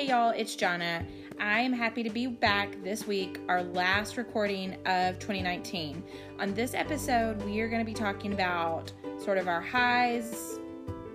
[0.00, 1.04] Hey y'all, it's Jana.
[1.38, 6.02] I am happy to be back this week, our last recording of 2019.
[6.38, 8.90] On this episode, we are going to be talking about
[9.22, 10.58] sort of our highs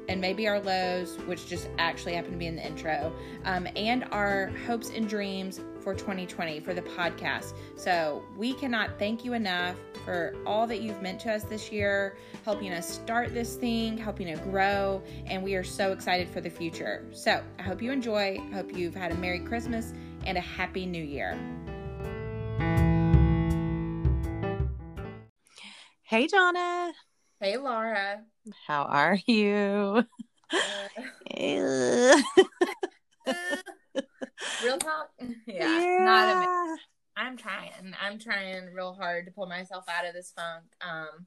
[0.08, 3.12] and maybe our lows, which just actually happen to be in the intro,
[3.46, 7.54] um, and our hopes and dreams for 2020 for the podcast.
[7.76, 12.18] So we cannot thank you enough for all that you've meant to us this year,
[12.44, 16.50] helping us start this thing, helping it grow, and we are so excited for the
[16.50, 17.06] future.
[17.12, 18.42] So I hope you enjoy.
[18.52, 19.94] I hope you've had a Merry Christmas
[20.26, 21.38] and a Happy New Year.
[26.02, 26.94] Hey, Donna.
[27.40, 28.24] Hey, Laura.
[28.66, 30.04] How are you?
[30.52, 32.18] Uh,
[34.64, 35.12] real talk?
[35.20, 35.98] Yeah, yeah.
[36.02, 36.78] not a
[37.18, 37.94] I'm trying.
[38.02, 40.66] I'm trying real hard to pull myself out of this funk.
[40.82, 41.26] Um,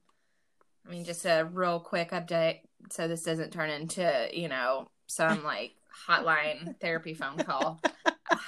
[0.85, 2.61] I mean, just a real quick update
[2.91, 5.73] so this doesn't turn into, you know, some like
[6.07, 7.81] hotline therapy phone call.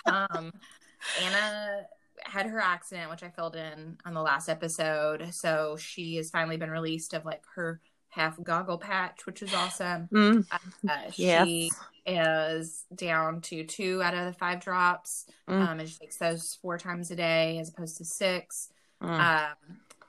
[0.06, 0.52] Um,
[1.22, 1.84] Anna
[2.24, 5.34] had her accident, which I filled in on the last episode.
[5.34, 7.82] So she has finally been released of like her
[8.12, 10.08] half goggle patch, which is awesome.
[10.14, 11.48] Mm, Uh, Yes.
[11.48, 11.72] She
[12.06, 15.26] is down to two out of the five drops.
[15.50, 15.68] Mm.
[15.68, 18.70] Um, and she takes those four times a day as opposed to six.
[19.02, 19.10] mm.
[19.10, 19.56] Um,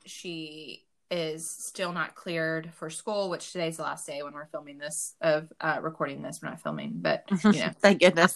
[0.04, 4.78] she is still not cleared for school, which today's the last day when we're filming
[4.78, 6.40] this of uh, recording this.
[6.42, 8.34] We're not filming, but you know, Thank goodness.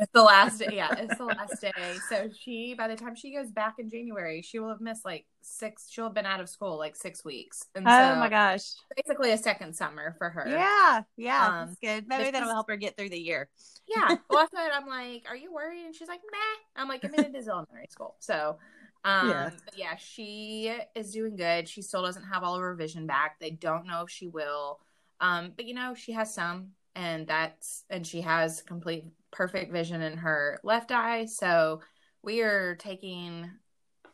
[0.00, 0.68] It's the last day.
[0.72, 2.02] Yeah, it's the last day.
[2.08, 5.26] So she, by the time she goes back in January, she will have missed like
[5.42, 5.88] six.
[5.90, 7.68] She'll have been out of school like six weeks.
[7.74, 8.62] And oh so my gosh.
[8.96, 10.44] basically a second summer for her.
[10.48, 12.08] Yeah, yeah, Um, that's good.
[12.08, 13.48] Maybe that'll help her get through the year.
[13.88, 14.16] Yeah.
[14.28, 15.84] Well, I I'm like, are you worried?
[15.84, 16.82] And she's like, nah.
[16.82, 18.16] I'm like, admitted to elementary school.
[18.20, 18.58] So,
[19.04, 19.50] um, Yeah.
[19.76, 21.68] yeah, she is doing good.
[21.68, 23.38] She still doesn't have all of her vision back.
[23.40, 24.80] They don't know if she will.
[25.20, 30.02] Um, but you know, she has some, and that's, and she has complete perfect vision
[30.02, 31.26] in her left eye.
[31.26, 31.80] So
[32.22, 33.50] we are taking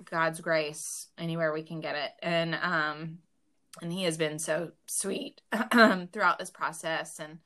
[0.05, 2.13] God's grace anywhere we can get it.
[2.23, 3.19] And, um,
[3.83, 5.41] and he has been so sweet
[5.73, 7.19] throughout this process.
[7.19, 7.39] And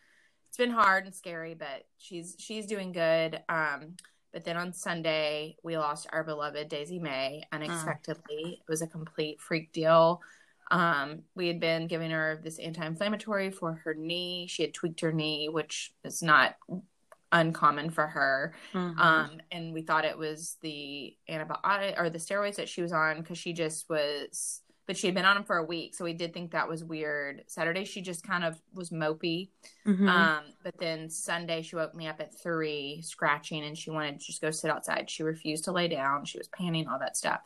[0.48, 3.40] it's been hard and scary but she's she's doing good.
[3.48, 3.96] Um
[4.32, 8.60] but then on sunday we lost our beloved daisy may unexpectedly.
[8.60, 10.20] It was a complete freak deal.
[10.70, 14.46] Um we had been giving her this anti-inflammatory for her knee.
[14.48, 16.56] She had tweaked her knee which is not
[17.32, 18.52] uncommon for her.
[18.74, 18.98] Mhm.
[18.98, 23.20] um and we thought it was the antibiotic or the steroids that she was on
[23.20, 26.12] because she just was but she had been on them for a week so we
[26.12, 27.44] did think that was weird.
[27.46, 29.50] Saturday she just kind of was mopey.
[29.86, 30.08] Mhm.
[30.08, 34.26] um but then sunday she woke me up at three scratching and she wanted to
[34.26, 35.08] just go sit outside.
[35.08, 36.24] She refused to lay down.
[36.24, 37.40] She was panting all that stuff.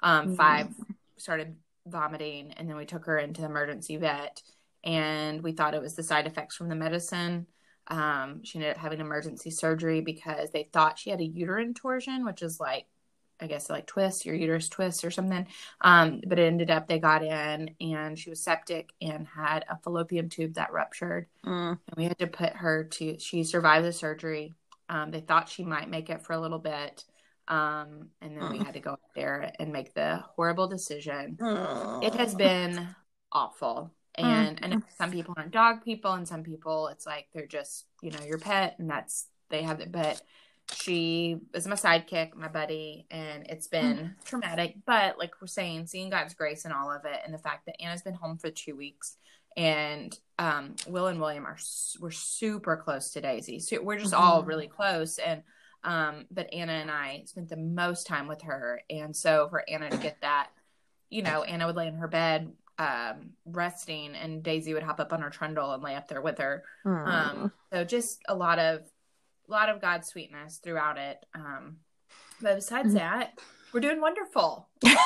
[0.00, 0.36] Um Mhm.
[0.36, 0.74] five
[1.16, 1.56] started
[1.86, 4.42] vomiting and then we took her into the emergency vet
[4.84, 7.46] and we thought it was the side effects from the medicine
[7.90, 12.24] um, she ended up having emergency surgery because they thought she had a uterine torsion,
[12.24, 12.86] which is like,
[13.40, 15.46] I guess, like twist, your uterus twists or something.
[15.80, 19.78] Um, but it ended up they got in and she was septic and had a
[19.78, 21.26] fallopian tube that ruptured.
[21.44, 21.70] Mm.
[21.88, 24.54] And we had to put her to, she survived the surgery.
[24.88, 27.04] Um, they thought she might make it for a little bit.
[27.48, 28.64] Um, and then we Mm.
[28.66, 32.04] had to go up there and make the horrible decision Mm.
[32.04, 32.94] it has been
[33.32, 37.46] awful and I know some people aren't dog people and some people it's like they're
[37.46, 39.90] just you know your pet and that's they have it.
[39.92, 40.20] But
[40.72, 44.76] she is my sidekick my buddy and it's been traumatic.
[44.86, 47.80] But like we're saying seeing god's grace in all of it and the fact that
[47.80, 49.16] anna's been home for two weeks
[49.56, 51.58] and um, will and william are
[52.00, 53.58] we're super close to daisy.
[53.58, 54.46] So we're just all Mhm.
[54.46, 55.42] really close and
[55.82, 58.82] um, but anna and i spent the most time with her.
[58.90, 60.50] And so for anna to get that
[61.12, 65.12] you know, Anna would lay in her bed um, resting, and Daisy would hop up
[65.12, 66.64] on her trundle and lay up there with her.
[66.86, 67.06] Mm.
[67.06, 68.80] Um, so just a lot of,
[69.46, 71.24] a lot of God's sweetness throughout it.
[71.34, 71.76] Um,
[72.40, 73.38] but besides that,
[73.74, 74.66] we're doing wonderful.
[74.80, 74.98] what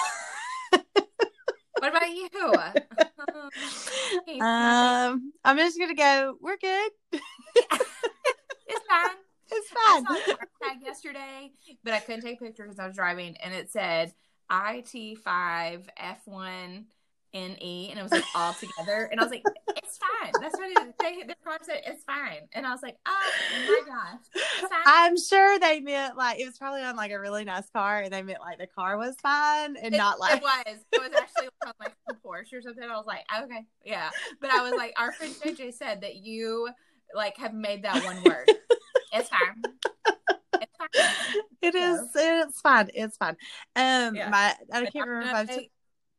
[1.82, 2.28] about you?
[4.40, 6.36] Um, I'm just gonna go.
[6.40, 6.90] We're good.
[7.12, 7.22] it's
[8.88, 9.16] fine.
[9.50, 10.24] It's I fine.
[10.24, 11.52] saw a tag yesterday,
[11.84, 14.14] but I couldn't take pictures because I was driving, and it said
[14.50, 15.86] IT5
[17.34, 19.44] F1 NE, and it was like all together, and I was like,
[19.76, 20.94] "It's fine." That's what it is.
[21.00, 23.30] They, their said it's fine, and I was like, "Oh
[23.68, 24.70] my gosh.
[24.86, 28.12] I'm sure they meant like it was probably on like a really nice car, and
[28.12, 30.76] they meant like the car was fine and It- not like it was.
[30.92, 32.82] It was actually on like a Porsche or something.
[32.84, 34.10] I was like, okay, yeah.
[34.40, 36.68] But I was like, our friend JJ said that you
[37.14, 38.50] like have made that one word.
[39.12, 39.62] It's fine.
[40.60, 40.88] It's fine.
[41.62, 42.00] it is.
[42.14, 42.90] It's fine.
[42.94, 43.36] It's fine.
[43.76, 44.28] Um, Yeah.
[44.30, 45.60] my I But can't remember if I've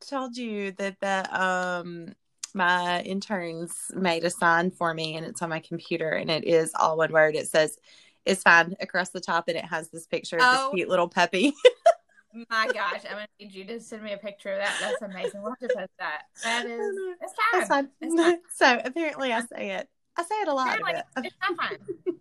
[0.02, 2.14] told you that the um
[2.54, 6.72] my interns made a sign for me, and it's on my computer, and it is
[6.74, 7.36] all one word.
[7.36, 7.78] It says,
[8.26, 10.52] It's fine across the top, and it has this picture of Oh.
[10.72, 11.54] this cute little puppy.
[12.50, 14.76] My gosh, I'm gonna need you to send me a picture of that.
[14.82, 15.42] That's amazing.
[15.42, 16.24] We'll have to post that.
[16.44, 17.54] That is it's fine.
[17.54, 17.90] That's fine.
[18.02, 18.58] It's.
[18.58, 19.88] So apparently, I say it.
[20.18, 20.82] I say it a lot.
[20.82, 21.06] Like, it.
[21.18, 21.78] it's not fine.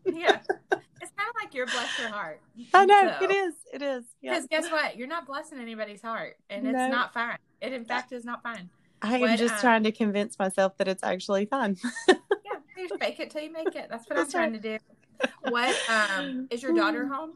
[0.14, 0.38] Yeah.
[1.16, 2.40] Kind of like you're bless your heart.
[2.72, 3.54] I know So- it is.
[3.72, 4.04] It is.
[4.20, 4.32] Yeah.
[4.34, 4.96] Because guess what?
[4.96, 6.88] You're not blessing anybody's heart, and it's No.
[6.88, 7.38] not fine.
[7.60, 8.68] It in fact is not fine.
[9.02, 11.76] I am what, just um, trying to convince myself that it's actually fun.
[12.08, 13.86] Yeah, you just fake it till you make it.
[13.88, 14.78] That's what That's I'm trying to do.
[15.48, 17.32] What um is your daughter home?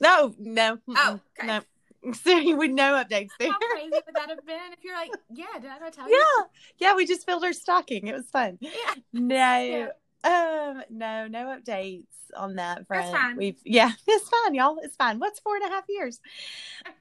[0.00, 0.78] No, no.
[0.88, 1.46] Oh, okay.
[1.46, 2.12] no.
[2.12, 3.50] Sorry, with no updates there.
[3.50, 6.16] How crazy would that have been if you're like, yeah, did I tell you?
[6.18, 6.44] Yeah,
[6.78, 6.94] yeah.
[6.96, 8.06] We just filled her stocking.
[8.08, 8.58] It was fun.
[8.60, 8.70] Yeah.
[9.12, 9.88] No,
[10.24, 12.04] um, no, no updates
[12.36, 13.36] on that front.
[13.36, 14.78] We've yeah, it's fine, y'all.
[14.82, 15.18] It's fine.
[15.18, 16.20] What's four and a half years?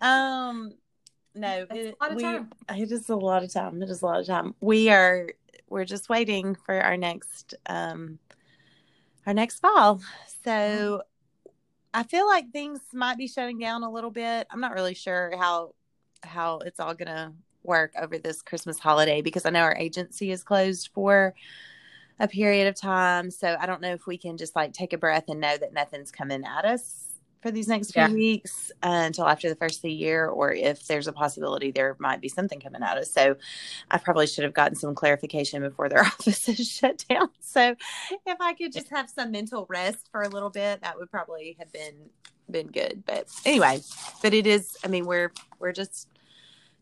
[0.02, 0.74] Um,
[1.36, 2.52] no, it, a lot of we- time.
[2.70, 3.82] it is a lot of time.
[3.82, 4.56] It is a lot of time.
[4.60, 5.30] We are
[5.70, 8.20] we're just waiting for our next um
[9.26, 10.02] our next fall.
[10.44, 11.04] So
[11.94, 14.48] I feel like things might be shutting down a little bit.
[14.50, 15.74] I'm not really sure how
[16.24, 17.34] how it's all gonna
[17.64, 21.34] work over this Christmas holiday because I know our agency is closed for
[22.20, 23.32] a period of time.
[23.32, 25.74] So I don't know if we can just like take a breath and know that
[25.74, 27.08] nothing's coming at us
[27.42, 28.08] for these next few Yeah.
[28.14, 31.96] weeks uh, until after the first of the year, or if there's a possibility there
[32.00, 33.12] might be something coming at us.
[33.12, 33.36] So
[33.90, 37.30] I probably should have gotten some clarification before their offices shut down.
[37.40, 37.76] So
[38.28, 41.56] if I could just have some mental rest for a little bit, that would probably
[41.60, 41.96] have been
[42.50, 43.04] been good.
[43.06, 43.80] But anyway,
[44.22, 44.78] but it is.
[44.84, 46.08] I mean, we're we're just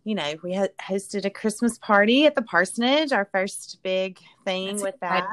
[0.03, 4.67] you know we had hosted a Christmas party at the parsonage, our first big thing
[4.67, 5.27] That's with that.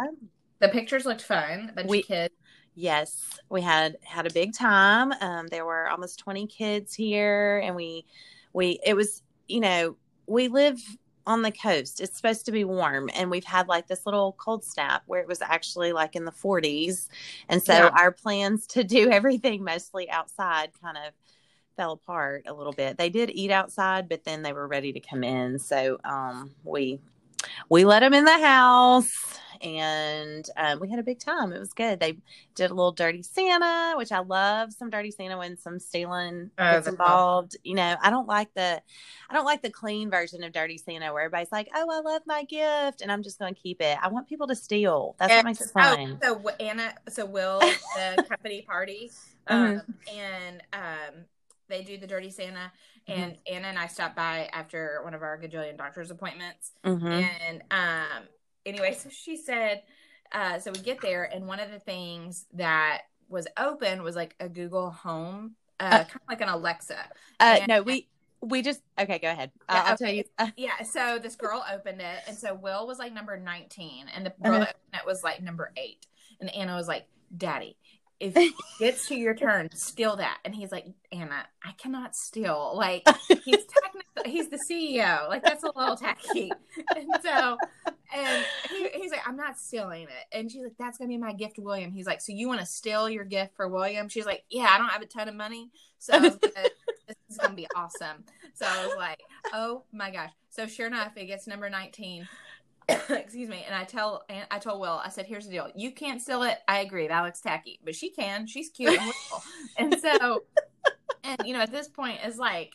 [0.60, 1.68] The pictures looked fun.
[1.70, 2.34] A bunch We- of kids.
[2.78, 5.10] Yes, we had had a big time.
[5.22, 8.04] Um, there were almost twenty kids here, and we
[8.52, 9.96] we it was you know
[10.26, 10.78] we live
[11.26, 12.00] on the coast.
[12.02, 15.26] It's supposed to be warm, and we've had like this little cold snap where it
[15.26, 17.08] was actually like in the forties,
[17.48, 17.90] and so Yeah.
[17.98, 21.14] our plans to do everything mostly outside kind of
[21.76, 22.96] fell apart a little bit.
[22.98, 27.00] They did eat outside, but then they were ready to come in, so um, we
[27.68, 31.52] we let them in the house and um, we had a big time.
[31.52, 31.98] It was good.
[32.00, 32.18] They
[32.54, 36.72] did a little dirty Santa, which I love some dirty Santa when some stealing Oh,
[36.72, 37.56] gets involved.
[37.62, 38.82] You know, I don't like the
[39.30, 42.22] I don't like the clean version of dirty Santa where everybody's like, "Oh, I love
[42.26, 43.98] my gift," and I'm just going to keep it.
[44.02, 45.16] I want people to steal.
[45.18, 46.20] That's what makes it fun.
[46.22, 49.10] Oh, so Anna, so Will, the company party,
[49.48, 50.16] um, Mm-hmm.
[50.18, 51.24] and um,
[51.68, 52.72] they do the Dirty Santa,
[53.08, 53.20] Mm-hmm.
[53.22, 57.62] and Anna and I stopped by after one of our gajillion doctor's appointments, hmm and
[57.70, 58.24] um,
[58.64, 59.82] anyway, so she said,
[60.32, 64.34] uh, so we get there, and one of the things that was open was like
[64.40, 66.98] a Google Home, uh, Uh, kind of like an Alexa.
[67.38, 68.08] Uh, And- no, we
[68.42, 69.18] we just okay.
[69.18, 69.50] Go ahead.
[69.68, 70.04] Yeah, I'll okay.
[70.04, 70.52] tell you.
[70.56, 74.30] Yeah, so this girl opened it, and so Will was like number 19, and the
[74.42, 74.64] girl Uh-huh.
[74.64, 76.06] that opened it was like number eight.
[76.40, 77.76] And Anna was like, Daddy,
[78.20, 80.38] if it gets to your turn, steal that.
[80.44, 82.72] And he's like, Anna, I cannot steal.
[82.74, 85.28] Like, he's technically, he's the CEO.
[85.28, 86.50] Like, that's a little tacky.
[86.94, 87.56] And so,
[88.14, 90.36] and he, he's like, I'm not stealing it.
[90.36, 91.92] And she's like, that's going to be my gift William.
[91.92, 94.08] He's like, so you want to steal your gift for William?
[94.08, 95.70] She's like, yeah, I don't have a ton of money.
[95.98, 98.24] So gonna, this is going to be awesome.
[98.54, 99.20] So I was like,
[99.52, 100.30] oh my gosh.
[100.50, 102.26] So sure enough, it gets number 19.
[103.10, 103.64] Excuse me.
[103.66, 105.70] And I tell, and I told Will, I said, here's the deal.
[105.74, 106.58] You can't steal it.
[106.68, 107.08] I agree.
[107.08, 108.46] That looks tacky, but she can.
[108.46, 109.12] She's cute and
[109.92, 110.44] and so,
[111.24, 112.72] and you know, at this point, it's like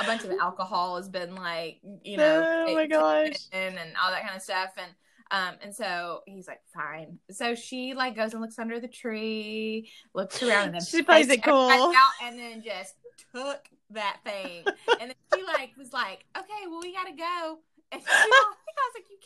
[0.00, 3.34] a bunch of alcohol has been like, you know, Oh my gosh.
[3.52, 4.70] and all that kind of stuff.
[4.76, 4.90] And,
[5.30, 7.18] um, and so he's like, fine.
[7.30, 11.28] So she like goes and looks under the tree, looks around, and then She plays
[11.28, 11.70] it cool.
[11.70, 12.94] out, and then just
[13.34, 13.60] took
[13.90, 14.64] that thing.
[15.00, 17.58] And then she like was like, okay, well we gotta go.
[17.92, 18.54] And she, I
[18.88, 19.16] was like, you.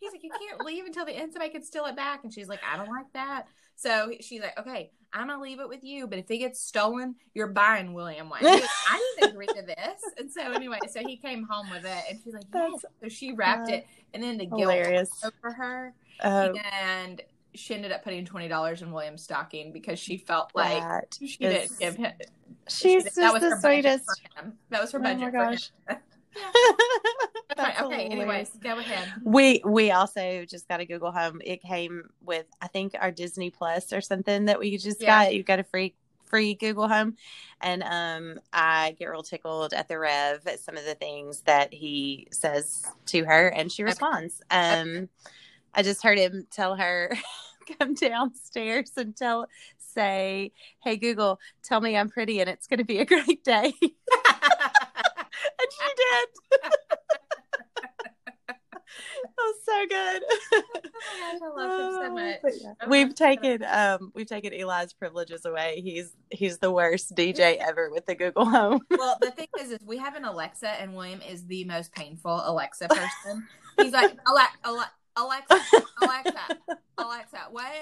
[0.00, 2.24] He's like, you can't leave until the end, somebody can steal it back.
[2.24, 3.46] And she's like, I don't like that.
[3.76, 7.14] So she's like, okay, I'm gonna leave it with you, but if it gets stolen,
[7.34, 8.42] you're buying William one.
[8.42, 10.02] Like, I didn't agree to this.
[10.18, 12.84] And so anyway, so he came home with it, and she's like, yes.
[13.02, 15.10] So she wrapped uh, it, and then the guilt Hilarious.
[15.24, 17.22] over her, Oh, and
[17.54, 21.78] she ended up putting twenty dollars in William's stocking because she felt like she didn't
[21.78, 22.12] give him.
[22.68, 24.22] She's that just was the her budget sweetest.
[24.68, 25.32] That was her Oh budget.
[25.34, 25.54] my
[25.86, 25.98] for him.
[27.62, 27.74] gosh.
[27.76, 27.92] That's That's.
[27.92, 28.06] Okay.
[28.06, 29.08] Anyways, go ahead.
[29.24, 31.40] We we also just got a Google Home.
[31.44, 35.24] It came with I think our Disney Plus or something that we just Yeah.
[35.24, 35.34] got.
[35.34, 35.94] You got a free
[36.26, 37.16] free Google Home,
[37.60, 41.74] and um, I get real tickled at the Rev at some of the things that
[41.74, 43.88] he says to her, and she Okay.
[43.90, 44.40] responds.
[44.50, 45.08] Um,
[45.74, 47.12] I just heard him tell her.
[47.78, 49.46] Come downstairs and tell,
[49.78, 50.50] say,
[50.82, 53.92] "Hey Google, tell me I'm pretty, and it's going to be a great day." and
[55.70, 56.70] she did.
[59.38, 60.22] was so good.
[61.02, 62.54] Oh gosh, I love him so much.
[62.62, 62.72] Yeah.
[62.82, 65.80] Oh We've taken um we've taken Eli's privileges away.
[65.82, 68.82] He's he's the worst DJ ever with the Google Home.
[68.90, 72.42] well, the thing is, is we have an Alexa, and William is the most painful
[72.44, 73.48] Alexa person.
[73.78, 74.58] He's like, Alexa,
[75.16, 75.60] Alexa,
[76.02, 76.58] Alexa,
[76.98, 77.72] Alexa, what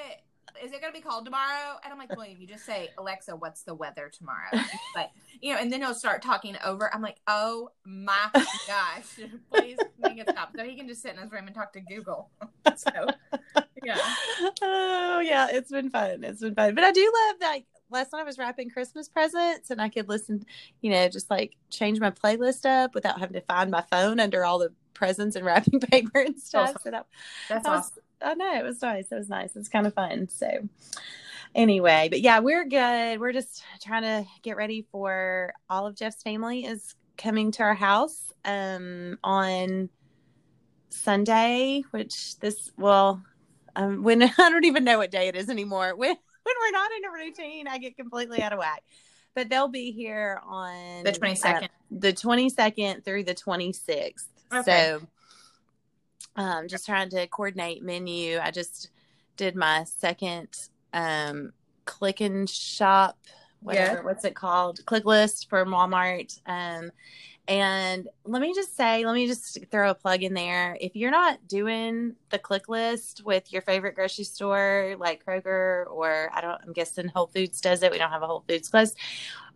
[0.65, 1.79] is it going to be called tomorrow?
[1.85, 4.51] And I'm like, William, you just say, Alexa, what's the weather tomorrow?
[4.95, 5.11] But,
[5.41, 6.93] you know, and then he'll start talking over.
[6.95, 10.53] I'm like, oh my gosh, please make it stop.
[10.57, 12.31] So he can just sit in his room and talk to Google.
[12.77, 12.91] so,
[13.85, 13.99] yeah.
[14.63, 16.25] oh yeah, it's been fun.
[16.25, 16.75] It's been fun.
[16.75, 20.09] But I do love like last night I was wrapping Christmas presents and I could
[20.09, 20.45] listen,
[20.81, 24.45] you know, just like change my playlist up without having to find my phone under
[24.45, 26.71] all the presents and wrapping paper and stuff.
[26.71, 26.81] Awesome.
[26.85, 27.07] So that,
[27.49, 28.03] That's that was awesome.
[28.23, 29.11] I know it was nice.
[29.11, 29.55] It was nice.
[29.57, 30.29] It's kind of fun.
[30.29, 30.69] So
[31.55, 33.21] anyway, but yeah, we're good.
[33.21, 37.75] We're just trying to get ready for all of Jeff's family is coming to our
[37.75, 39.89] house um on
[40.91, 43.23] Sunday, which this well
[43.77, 45.95] um when I don't even know what day it is anymore.
[45.97, 48.83] When when we're not in a routine, I get completely out of whack.
[49.35, 51.65] But they'll be here on The 22nd.
[51.65, 54.25] uh, the 22nd through the 26th.
[54.53, 54.63] Okay.
[54.63, 55.07] So
[56.39, 58.39] um just trying to coordinate menu.
[58.39, 58.89] I just
[59.37, 60.49] did my second
[60.95, 61.53] um
[61.85, 63.19] click and shop
[63.61, 64.03] whatever Yeah.
[64.03, 64.85] what's it called?
[64.87, 66.41] Click list for Walmart.
[66.47, 66.91] Um
[67.49, 70.77] and let me just say let me just throw a plug in there.
[70.81, 76.31] If you're not doing the click list with your favorite grocery store like Kroger or
[76.33, 77.91] I don't I'm guessing Whole Foods does it.
[77.91, 78.95] We don't have a Whole Foods close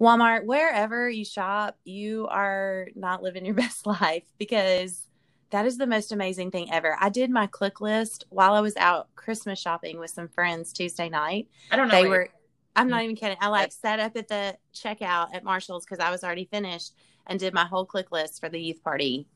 [0.01, 5.07] Walmart wherever you shop you are not living your best life because
[5.53, 6.97] that is the most amazing thing ever.
[6.99, 11.11] I did my click list while I was out Christmas shopping with some friends Tuesday
[11.11, 11.47] night.
[11.71, 12.03] I don't know.
[12.03, 12.31] They were,
[12.75, 13.05] I'm not mm.
[13.05, 13.37] even kidding.
[13.39, 16.95] I like sat up at the checkout at Marshall's because I was already finished
[17.27, 19.27] and did my whole click list for the youth party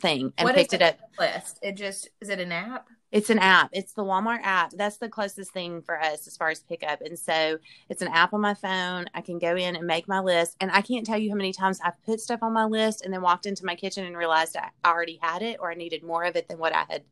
[0.00, 0.98] thing and What picked it up.
[1.18, 1.58] list.
[1.62, 2.88] It just is it an app?
[3.14, 3.70] It's an app.
[3.72, 4.72] It's the Walmart app.
[4.72, 7.00] That's the closest thing for us as far as pickup.
[7.00, 9.06] And so it's an app on my phone.
[9.14, 10.56] I can go in and make my list.
[10.60, 13.14] And I can't tell you how many times I've put stuff on my list and
[13.14, 16.24] then walked into my kitchen and realized I already had it or I needed more
[16.24, 17.04] of it than what I had.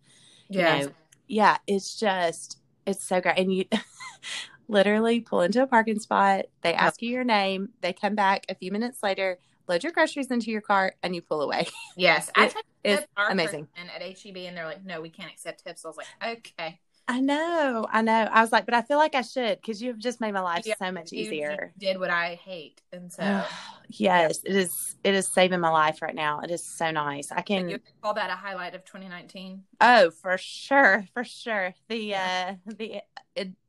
[0.49, 0.93] you know.
[1.29, 3.39] yeah, it's just, it's so great.
[3.39, 3.67] And you
[4.69, 6.47] literally pull into a parking spot.
[6.63, 7.69] They ask you your name.
[7.81, 9.39] They come back a few minutes later,
[9.73, 11.67] load your groceries into your cart, and you pull away.
[11.97, 13.69] Yes, I tried to It's our amazing.
[13.77, 16.07] at HEB, and they're like, "No, we can't accept tips." I was like,
[16.39, 18.29] "Okay." I know, I know.
[18.33, 20.65] I was like, but I feel like I should because you've just made my life
[20.65, 21.73] Yeah, so much You easier.
[21.75, 23.45] just did what I hate, and so
[23.89, 24.97] yes, it is.
[25.05, 26.41] It is saving my life right now.
[26.41, 27.33] It is so nice.
[27.33, 27.81] I can.
[28.01, 29.65] call that a highlight of 2019.
[29.81, 31.75] Oh, for sure, for sure.
[31.89, 32.55] The Yeah.
[32.69, 33.03] uh, the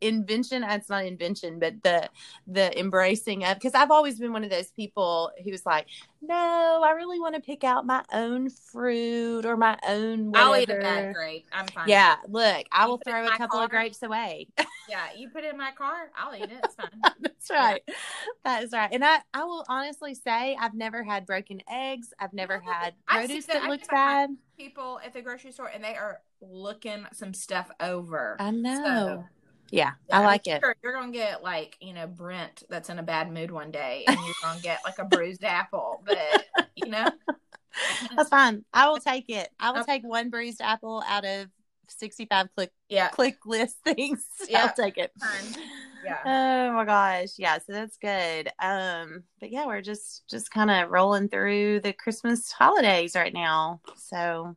[0.02, 0.64] invention.
[0.64, 2.10] Uh, it's not invention, but the
[2.48, 5.88] the embracing of because I've always been one of those people who's like,
[6.22, 10.32] no, I really want to pick out my own fruit or my own.
[10.32, 10.50] Whatever.
[10.50, 11.46] I'll eat a bad grape.
[11.52, 11.88] I'm fine.
[11.88, 14.48] Yeah, look, I You will throw a couple of grapes away.
[14.90, 15.08] yeah.
[15.18, 16.10] You put it in my car.
[16.18, 16.60] I'll eat it.
[16.64, 16.90] It's fine.
[17.22, 17.82] That's right.
[18.46, 18.90] That is right.
[18.92, 22.14] And I, I will honestly say I've never had broken eggs.
[22.20, 24.30] I've never No, had produce that- that looks bad.
[24.58, 28.38] People at the grocery store, and they are looking some stuff over.
[28.40, 28.84] I know.
[28.84, 29.26] So,
[29.70, 30.62] yeah, I mean, like it.
[30.62, 34.04] Sure, you're gonna get like you know Brent that's in a bad mood one day,
[34.08, 36.04] and you're gonna get like a bruised apple.
[36.06, 37.10] But you know,
[38.16, 38.64] That's fine.
[38.74, 39.50] I will take it.
[39.60, 41.48] I will take one bruised apple out of
[41.90, 44.26] 65 click yeah, click list things.
[44.50, 44.64] Yeah.
[44.64, 45.12] I'll take it.
[45.20, 45.64] Fine.
[46.06, 46.18] yeah.
[46.26, 47.34] Oh my gosh.
[47.38, 48.50] Yeah, so that's good.
[48.62, 53.82] Um but yeah, we're just just kind of rolling through the Christmas holidays right now.
[53.98, 54.56] So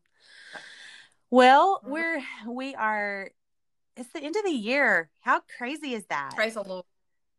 [1.30, 3.30] well, we're we are
[3.96, 5.10] it's the end of the year.
[5.20, 6.32] How crazy is that?
[6.34, 6.84] Praise the Lord.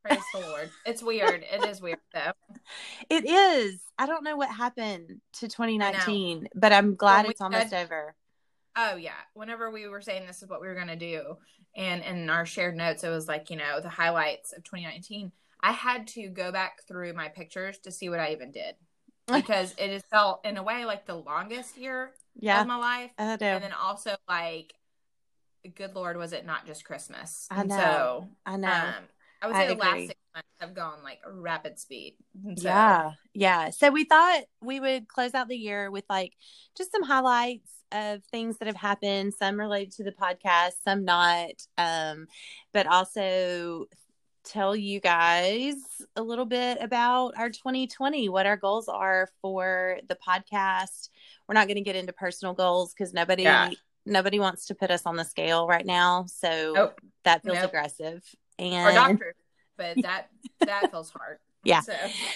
[0.04, 0.70] Praise the Lord.
[0.86, 1.44] It's weird.
[1.52, 2.32] It is weird though.
[3.10, 3.80] It is.
[3.98, 8.16] I don't know what happened to 2019, but I'm glad it's almost over.
[8.76, 9.14] Oh yeah.
[9.34, 11.38] Whenever we were saying this is what we were gonna do,
[11.76, 15.32] and in our shared notes, it was like you know the highlights of 2019.
[15.62, 18.76] I had to go back through my pictures to see what I even did
[19.34, 22.62] because it felt in a way like the longest year Yeah.
[22.62, 24.74] of my life, and then also like,
[25.76, 27.48] good Lord, was it not just Christmas?
[27.52, 27.76] I know.
[27.78, 28.68] So I know.
[28.70, 28.94] um,
[29.42, 29.88] I would I say the agree.
[29.90, 32.16] last six months have gone like rapid speed.
[32.58, 33.70] So- Yeah, yeah.
[33.70, 36.34] So we thought we would close out the year with like
[36.78, 41.52] just some highlights of things that have happened, some related to the podcast, some not.
[41.78, 42.28] Um,
[42.74, 43.86] but also
[44.44, 45.76] tell you guys
[46.16, 51.10] a little bit about our 2020, what our goals are for the podcast.
[51.48, 53.70] We're not going to get into personal goals because nobody Yeah.
[54.08, 56.26] Nobody wants to put us on the scale right now.
[56.28, 56.74] So
[57.24, 58.24] that feels aggressive.
[58.60, 59.36] or And doctors,
[59.78, 60.30] but that
[60.66, 61.38] that feels hard.
[61.64, 61.82] Yeah.
[61.82, 61.94] So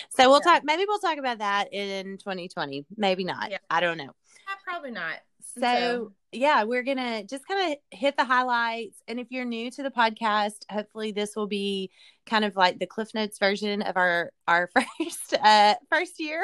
[0.10, 0.54] So we'll Yeah.
[0.54, 0.64] talk.
[0.64, 2.86] Maybe we'll talk about that in 2020.
[2.98, 3.50] Maybe not.
[3.52, 3.58] Yeah.
[3.70, 4.12] I don't know.
[4.50, 5.16] eh, probably not.
[5.60, 9.02] So yeah, we're gonna just kind of hit the highlights.
[9.08, 11.92] And if you're new to the podcast, hopefully this will be
[12.26, 14.70] kind of like the Cliff Notes version of our our
[15.00, 16.42] first uh first year.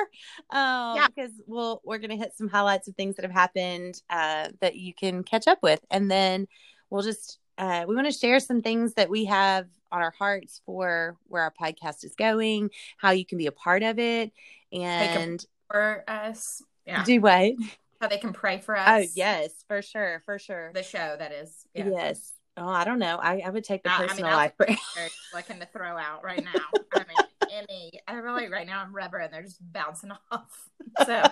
[0.52, 1.08] Um Yeah.
[1.08, 4.94] because we'll we're gonna hit some highlights of things that have happened uh that you
[4.94, 5.80] can catch up with.
[5.90, 6.48] And then
[6.90, 10.62] we'll just uh we want to share some things that we have on our hearts
[10.66, 14.34] for where our podcast is going, how you can be a part of it,
[14.74, 17.54] and For us, yeah, do what?
[18.02, 18.88] How they can pray for us.
[18.88, 20.72] Oh yes, for sure, for sure.
[20.74, 21.66] the show that is.
[21.74, 21.90] Yeah.
[21.90, 22.34] Yes.
[22.60, 23.18] Oh, I don't know.
[23.22, 24.76] I, I would take the Uh, personal I'll- life prayer.
[25.34, 26.82] Looking to throw out right now.
[26.96, 27.28] I mean,
[27.70, 27.92] any.
[28.08, 30.70] I really right now I'm rubber and they're just bouncing off.
[31.06, 31.24] So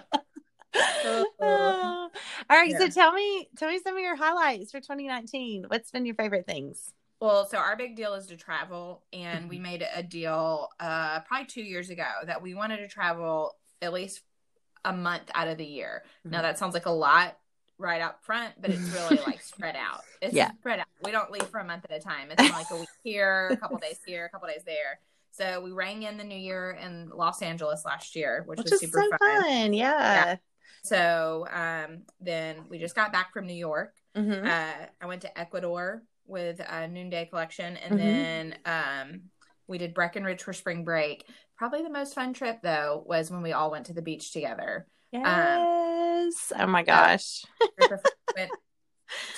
[1.42, 2.10] All
[2.50, 2.76] right.
[2.78, 5.66] So tell me, tell me some of your highlights for 2019.
[5.68, 6.92] What's been your favorite things?
[7.22, 9.48] Well, so our big deal is to travel, and Mm-hmm.
[9.50, 13.94] we made a deal uh, probably two years ago that we wanted to travel at
[13.94, 14.22] least
[14.86, 16.04] a month out of the year.
[16.24, 16.42] Now Mhm.
[16.44, 17.38] that sounds like a lot
[17.78, 20.02] right up front, but it's really like spread out.
[20.22, 20.52] It's Yeah.
[20.60, 20.86] spread out.
[21.04, 22.32] We don't leave for a month at a time.
[22.32, 25.00] It's like a week here, a couple days here, a couple days there.
[25.32, 28.80] So we rang in the new year in Los Angeles last year, which, Which was
[28.80, 29.42] super so fun.
[29.44, 29.74] fun.
[29.74, 30.38] Yeah.
[30.84, 33.94] So um, then we just got back from New York.
[34.16, 34.46] Mhm.
[34.48, 37.98] Uh, I went to Ecuador with a Noonday Collection, and Mhm.
[37.98, 39.22] then um,
[39.68, 41.26] we did Breckenridge for spring break.
[41.58, 44.88] Probably the most fun trip though was when we all went to the beach together.
[45.12, 46.52] Yes.
[46.58, 47.44] oh my gosh.
[48.36, 48.52] Went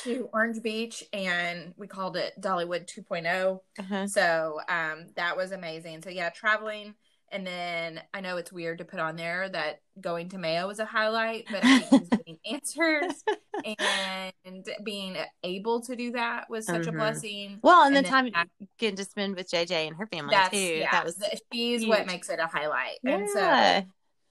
[0.03, 3.59] to Orange Beach, and we called it Dollywood 2.0.
[3.77, 4.07] Uh-huh.
[4.07, 6.01] So um, that was amazing.
[6.01, 6.95] So yeah, traveling.
[7.31, 10.79] And then I know it's weird to put on there that going to Mayo was
[10.79, 13.23] a highlight, but I think getting answers
[13.65, 16.95] and being able to do that was such a Mhm.
[16.97, 17.59] blessing.
[17.61, 20.57] Well, and, And the time that- getting to spend with JJ and her family too.
[20.57, 21.89] yeah, that was the- she's huge.
[21.89, 22.99] what makes it a highlight.
[23.03, 23.81] And so yeah.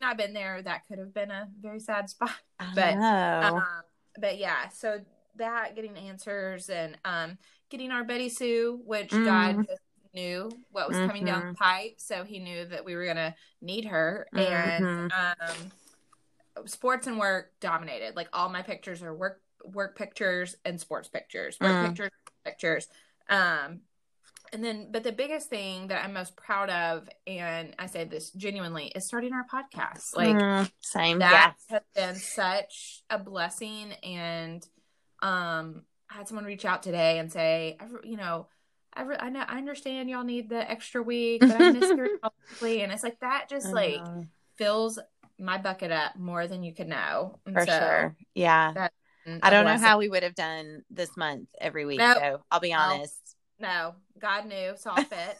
[0.00, 2.30] not been there, that could have been a very sad spot.
[2.74, 2.94] But.
[2.96, 3.62] Um,
[4.18, 5.00] but yeah, so
[5.36, 7.36] that getting answers and um
[7.68, 9.24] getting our Betty Sue, which Mm.
[9.26, 9.82] God just
[10.16, 13.84] knew what was coming down the pipe, so he knew that we were gonna need
[13.84, 14.26] her.
[14.34, 14.42] Mhm.
[14.42, 18.16] And um sports and work dominated.
[18.16, 21.58] Like all my pictures are work work pictures and sports pictures.
[21.60, 21.86] Work Mm.
[21.88, 22.10] pictures,
[22.44, 22.88] pictures.
[23.28, 23.82] Um
[24.52, 28.30] and then but the biggest thing that I'm most proud of, and I say this
[28.30, 30.16] genuinely, is starting our podcast.
[30.16, 31.18] Like Mm, same.
[31.18, 31.76] that yeah.
[31.76, 34.66] has been such a blessing and
[35.20, 38.46] um I had someone reach out today and say you know
[38.96, 42.08] I, re- I know I understand y'all need the extra week but I miss your
[42.50, 44.00] deeply and it's like that just like
[44.56, 44.98] fills
[45.38, 48.16] my bucket up more than you could know And for so, sure.
[48.34, 48.88] Yeah.
[49.26, 52.18] mm, I don't know how we would have done this month every week, Nope.
[52.20, 52.40] though.
[52.50, 53.36] I'll be honest.
[53.60, 55.36] no God knew saw fit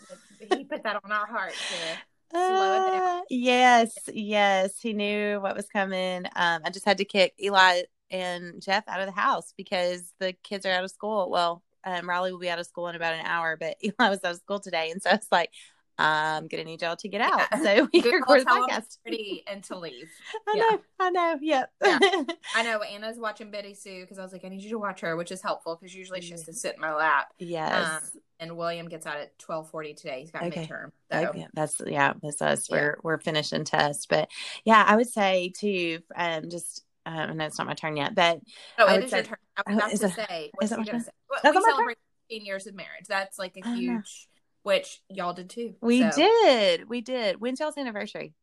[0.51, 1.99] he put that on our heart to
[2.33, 3.19] Slow it down.
[3.19, 4.81] Uh, yes, yes.
[4.81, 6.27] He knew what was coming.
[6.35, 10.33] Um, I just had to kick Eli and Jeff out of the house because the
[10.43, 11.31] kids are out of school.
[11.31, 14.23] Well, um, Riley will be out of school in about an hour, but Eli was
[14.25, 14.91] out of school today.
[14.91, 15.51] And so it's like,
[15.99, 17.41] I'm going to need y'all to get out.
[17.53, 17.63] Yeah.
[17.63, 18.99] So we can record the podcast.
[19.03, 20.11] pretty and to leave
[20.47, 20.63] I yeah.
[20.63, 21.39] know, I know.
[21.41, 21.71] Yep.
[21.83, 21.99] Yeah.
[22.55, 25.01] I know Anna's watching Betty Sue because I was like, I need you to watch
[25.01, 27.29] her, which is helpful because usually she has to sit in my lap.
[27.39, 27.89] yes.
[27.89, 30.21] Um, and William gets out at twelve forty today.
[30.21, 30.67] He's got Okay.
[30.67, 30.91] midterm.
[31.11, 32.71] So Okay, that's yeah, that's us.
[32.71, 34.29] We're we're finishing tests, but
[34.67, 36.01] yeah, I would say too.
[36.15, 38.41] Um, just um, know it's not my turn yet, but
[38.79, 39.37] oh, it is your turn.
[39.57, 40.45] I was Oh, about is to it- say.
[40.47, 41.01] is What's it my turn?
[41.01, 41.11] say?
[41.31, 41.75] Well, That's we not my turn?
[41.77, 43.07] celebrate fifteen years of marriage.
[43.09, 44.29] That's like a Oh, huge,
[44.63, 45.75] which y'all did too.
[45.81, 47.41] we So, did, we did.
[47.41, 48.35] When's y'all's anniversary?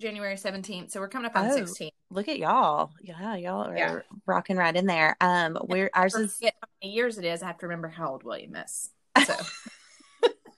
[0.00, 0.90] January seventeenth.
[0.90, 1.54] So we're coming up on Oh.
[1.56, 1.90] sixteen.
[2.10, 2.90] Look at y'all.
[3.00, 4.00] Yeah, y'all are Yeah.
[4.26, 5.16] rocking right in there.
[5.20, 6.50] Um, we're ours is how
[6.82, 7.42] many years it is.
[7.42, 8.90] I have to remember how old William is.
[9.26, 9.34] So,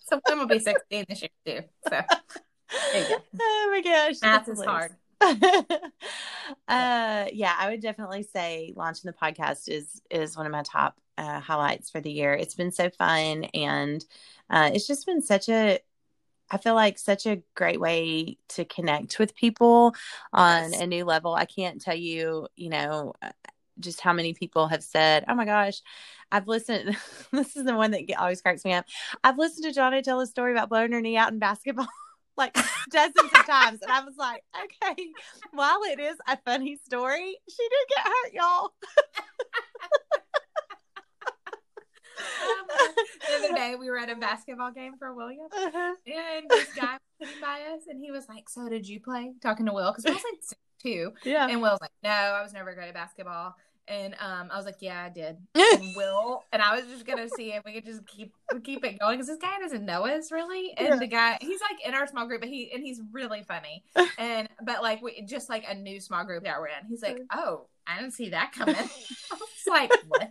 [0.08, 1.68] so William will be sixteen this year too.
[1.88, 2.00] So
[2.92, 3.22] There you go.
[3.40, 4.92] oh my gosh, math is hard.
[6.68, 10.96] uh yeah i would definitely say launching the podcast is is one of my top
[11.18, 12.32] uh highlights for the year.
[12.34, 14.04] It's been so fun and
[14.50, 15.78] uh it's just been such a
[16.50, 19.94] i feel like such a great way to connect with people
[20.32, 20.80] on Yes.
[20.80, 21.34] a new level.
[21.34, 23.30] I can't tell you you know uh,
[23.80, 25.82] just how many people have said oh my gosh
[26.30, 26.96] i've listened
[27.32, 28.84] this is the one that always cracks me up.
[29.24, 31.88] I've listened to johnny tell a story about blowing her knee out in basketball
[32.36, 32.54] like
[32.90, 33.80] dozens of times.
[33.82, 35.06] And I was like, okay,
[35.52, 38.70] while it is a funny story, she did get hurt, y'all.
[43.28, 45.94] the other day we were at a basketball game for William, Uh-huh.
[46.06, 49.66] and this guy was by us, and he was like, "So did you play?" Talking
[49.66, 51.48] to Will because Will's like six two, Yeah.
[51.48, 54.76] and Will's like, "No, I was never good at basketball." And um, I was like,
[54.80, 58.06] "Yeah, I did." And Will and I was just gonna see if we could just
[58.06, 60.96] keep keep it going because this guy doesn't know us really, and Yeah.
[60.96, 63.84] the guy he's like in our small group, but he and he's really funny,
[64.18, 66.86] and but like we just like a new small group that we're in.
[66.88, 68.84] He's like, "Oh, I didn't see that coming." I
[69.32, 70.30] was like, what?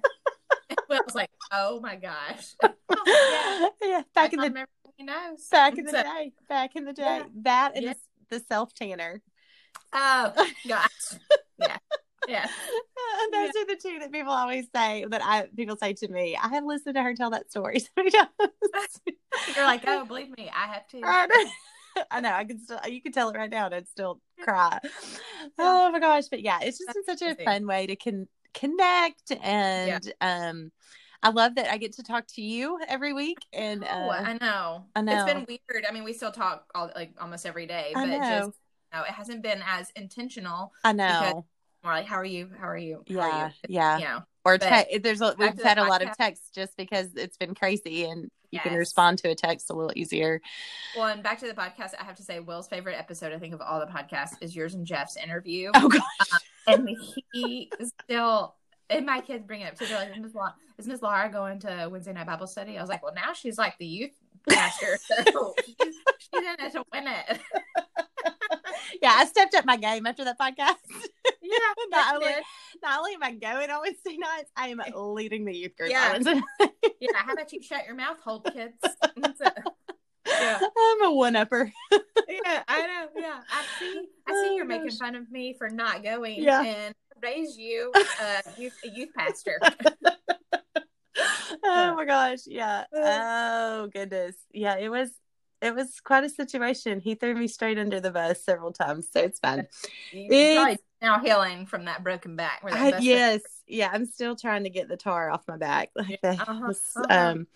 [0.89, 2.53] I was like, oh my gosh.
[2.63, 3.67] yeah.
[3.81, 4.65] yeah, back in the
[4.99, 5.47] knows.
[5.51, 7.23] back in the So- day, back in the day, Yeah.
[7.43, 7.95] that and the,
[8.29, 9.21] the self tanner.
[9.91, 10.33] Oh
[10.67, 10.89] gosh.
[11.59, 11.77] Yeah.
[12.29, 12.47] Yeah.
[13.31, 16.37] Those are the two that people always say that I people say to me.
[16.41, 18.29] I have listened to her tell that story so many times.
[19.55, 21.01] You're like, oh, believe me, I have to.
[21.03, 22.05] I know.
[22.11, 22.31] I know.
[22.31, 22.79] I can still.
[22.87, 24.79] You can tell it right now, and I'd still cry.
[25.59, 26.27] Oh my gosh!
[26.29, 30.71] But yeah, it's just been such a fun way to con- connect, and um,
[31.21, 33.39] I love that I get to talk to you every week.
[33.51, 34.85] And Oh, uh, I know.
[34.95, 35.25] I It's know.
[35.25, 35.85] been weird.
[35.87, 38.51] I mean, we still talk all like almost every day, but just
[38.93, 40.71] know, it hasn't been as intentional.
[40.83, 41.45] I know.
[41.83, 42.49] More like, how are you?
[42.59, 43.03] How are you?
[43.09, 43.53] How Yeah, are you?
[43.75, 43.97] yeah.
[43.97, 44.23] You know.
[44.45, 48.29] Or there's a, we've had a lot of texts just because it's been crazy, and
[48.51, 50.41] you can respond to a text a little easier.
[50.97, 53.53] Well, and back to the podcast, I have to say, Will's favorite episode, I think,
[53.53, 55.71] of all the podcasts is yours and Jeff's interview.
[55.75, 56.03] Oh gosh.
[56.67, 56.97] Um, and
[57.33, 57.71] he
[58.03, 58.55] still
[58.89, 59.85] and my kids bring it up too.
[59.85, 62.77] They're like, is Miss Laura, is Miss Laura going to Wednesday night Bible study?
[62.77, 64.11] I was like, well, now she's like the youth
[64.49, 64.97] pastor,
[65.31, 67.39] so she's, she's in it to win it.
[69.01, 70.75] yeah, I stepped up my game after that podcast.
[71.41, 71.57] Yeah,
[71.89, 72.43] not, only, did.
[72.81, 74.81] not only am I going on Wednesday nights, I am
[75.13, 75.89] leading the youth group.
[75.89, 76.17] Yeah.
[76.19, 77.09] yeah.
[77.15, 78.73] How about you shut your mouth, hold kids?
[80.25, 81.71] Yeah, I'm a one upper.
[81.91, 83.07] yeah, I know.
[83.21, 84.05] Yeah, I see.
[84.27, 86.63] I see Oh, you're making fun of me for not going Yeah.
[86.63, 89.59] and raise you uh, youth, a youth pastor.
[91.63, 92.39] oh my gosh.
[92.45, 92.85] Yeah.
[92.95, 93.01] Uh.
[93.83, 94.35] Oh goodness.
[94.53, 95.09] Yeah, it was
[95.63, 96.99] it was quite a situation.
[96.99, 99.67] He threw me straight under the bus several times, so it's fine.
[100.11, 102.61] It's- now healing from that broken back.
[102.63, 103.41] That I, yes.
[103.67, 105.89] Yeah, I'm still trying to get the tar off my back.
[105.95, 107.31] Like Uh-huh, was- uh-huh.
[107.31, 107.47] um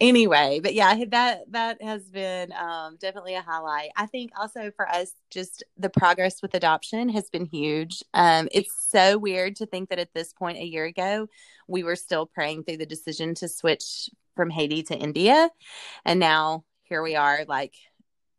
[0.00, 3.90] anyway, but yeah, that that has been um definitely a highlight.
[3.96, 8.02] I think also for us just the progress with adoption has been huge.
[8.14, 11.28] Um it's so weird to think that at this point a year ago
[11.68, 15.50] we were still praying through the decision to switch from Haiti to India
[16.04, 17.74] and now here we are like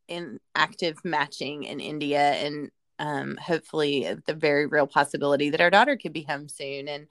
[0.07, 5.95] in active matching in India and um, hopefully the very real possibility that our daughter
[5.95, 7.07] could be home soon and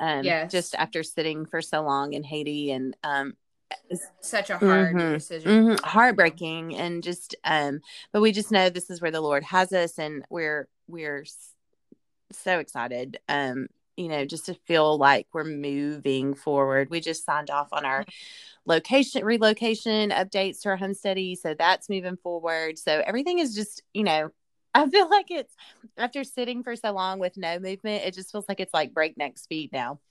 [0.00, 0.50] um, Yes.
[0.50, 3.34] just after sitting for so long in Haiti and um,
[4.20, 5.14] such a hard Mhm.
[5.14, 5.64] decision.
[5.76, 7.80] mhm, heartbreaking and just um,
[8.12, 11.24] but we just know this is where the Lord has us and we're we're
[12.32, 16.90] so excited um you know just to feel like we're moving forward.
[16.90, 18.04] We just signed off on our
[18.66, 22.78] location relocation updates to our home study so that's moving forward.
[22.78, 24.30] So everything is just you know
[24.74, 25.54] i feel like it's
[25.98, 29.38] after sitting for so long with no movement it just feels like it's like breakneck
[29.38, 29.98] speed now.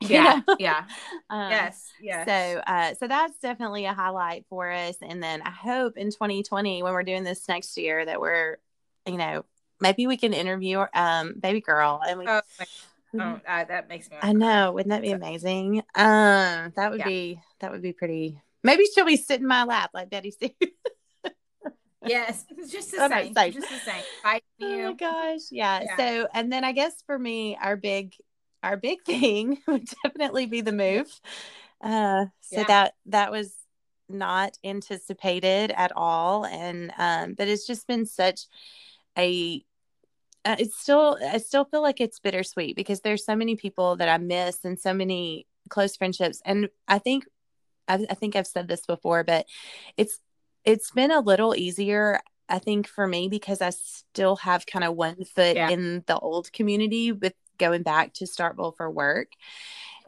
[0.00, 0.56] You Yeah, know?
[0.58, 0.84] yeah,
[1.30, 2.26] Um, yes, yes.
[2.26, 6.82] so uh so that's definitely a highlight for us and then i hope in 2020
[6.82, 8.58] when we're doing this next year that we're
[9.06, 9.44] you know
[9.80, 12.66] maybe we can interview um baby girl and we oh, my-
[13.20, 14.16] oh, uh, that makes me.
[14.22, 15.82] I know, wouldn't that be amazing?
[15.94, 17.06] Um, that would Yeah.
[17.06, 18.40] be that would be pretty.
[18.62, 20.50] Maybe she'll be sitting in my lap like Betty Sue.
[22.06, 23.52] Yes, just the no, same.
[23.52, 24.02] Just the same.
[24.22, 25.82] Fighting oh my gosh, yeah.
[25.84, 25.96] Yeah.
[25.96, 28.14] So, and then I guess for me, our big,
[28.62, 31.08] our big thing would definitely be the move.
[31.80, 32.64] Uh, so Yeah.
[32.64, 33.54] that that was
[34.08, 38.46] not anticipated at all, and um, but it's just been such
[39.16, 39.64] a.
[40.44, 44.08] Uh, it's still, I still feel like it's bittersweet because there's so many people that
[44.08, 47.26] I miss and so many close friendships, and I think
[47.86, 49.46] I, I think I've said this before, but
[49.96, 50.18] it's
[50.64, 54.94] it's been a little easier, I think, for me because I still have kind of
[54.94, 55.68] one foot Yeah.
[55.70, 59.28] in the old community with going back to Starkville for work,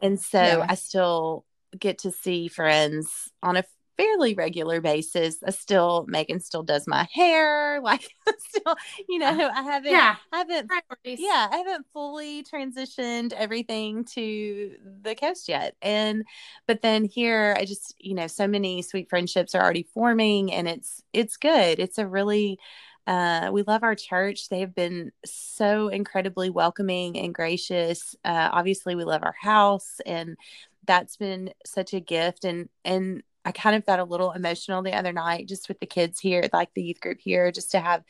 [0.01, 0.65] and so Yeah.
[0.67, 1.45] I still
[1.77, 3.63] get to see friends on a
[3.97, 5.37] fairly regular basis.
[5.45, 8.03] I still Megan still does my hair, like
[8.39, 8.75] still,
[9.09, 10.15] you know, I haven't, Yeah.
[10.31, 10.71] I haven't
[11.03, 15.75] yeah, I haven't fully transitioned everything to the coast yet.
[15.81, 16.23] And
[16.67, 20.67] but then here I just, you know, so many sweet friendships are already forming and
[20.67, 21.79] it's it's good.
[21.79, 22.59] It's a really
[23.05, 24.49] uh we love our church.
[24.49, 28.15] They have been so incredibly welcoming and gracious.
[28.23, 30.37] Uh obviously we love our house and
[30.85, 34.93] that's been such a gift and and I kind of got a little emotional the
[34.93, 38.03] other night just with the kids here, like the youth group here, just to have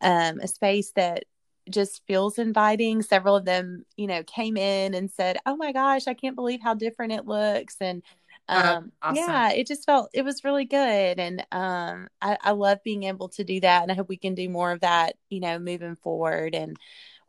[0.00, 1.24] um, a space that
[1.70, 3.02] just feels inviting.
[3.02, 6.60] Several of them, you know, came in and said, "Oh my gosh, I can't believe
[6.62, 8.02] how different it looks." And
[8.48, 9.24] um, awesome.
[9.24, 13.28] yeah, it just felt it was really good, and um, I, I love being able
[13.30, 15.96] to do that, and I hope we can do more of that, you know, moving
[15.96, 16.54] forward.
[16.54, 16.76] And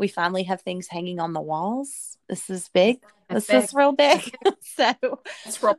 [0.02, 2.18] we finally have things hanging on the walls.
[2.28, 2.98] This is big.
[3.30, 4.36] That's this is real big.
[4.62, 4.94] so
[5.46, 5.76] It's real-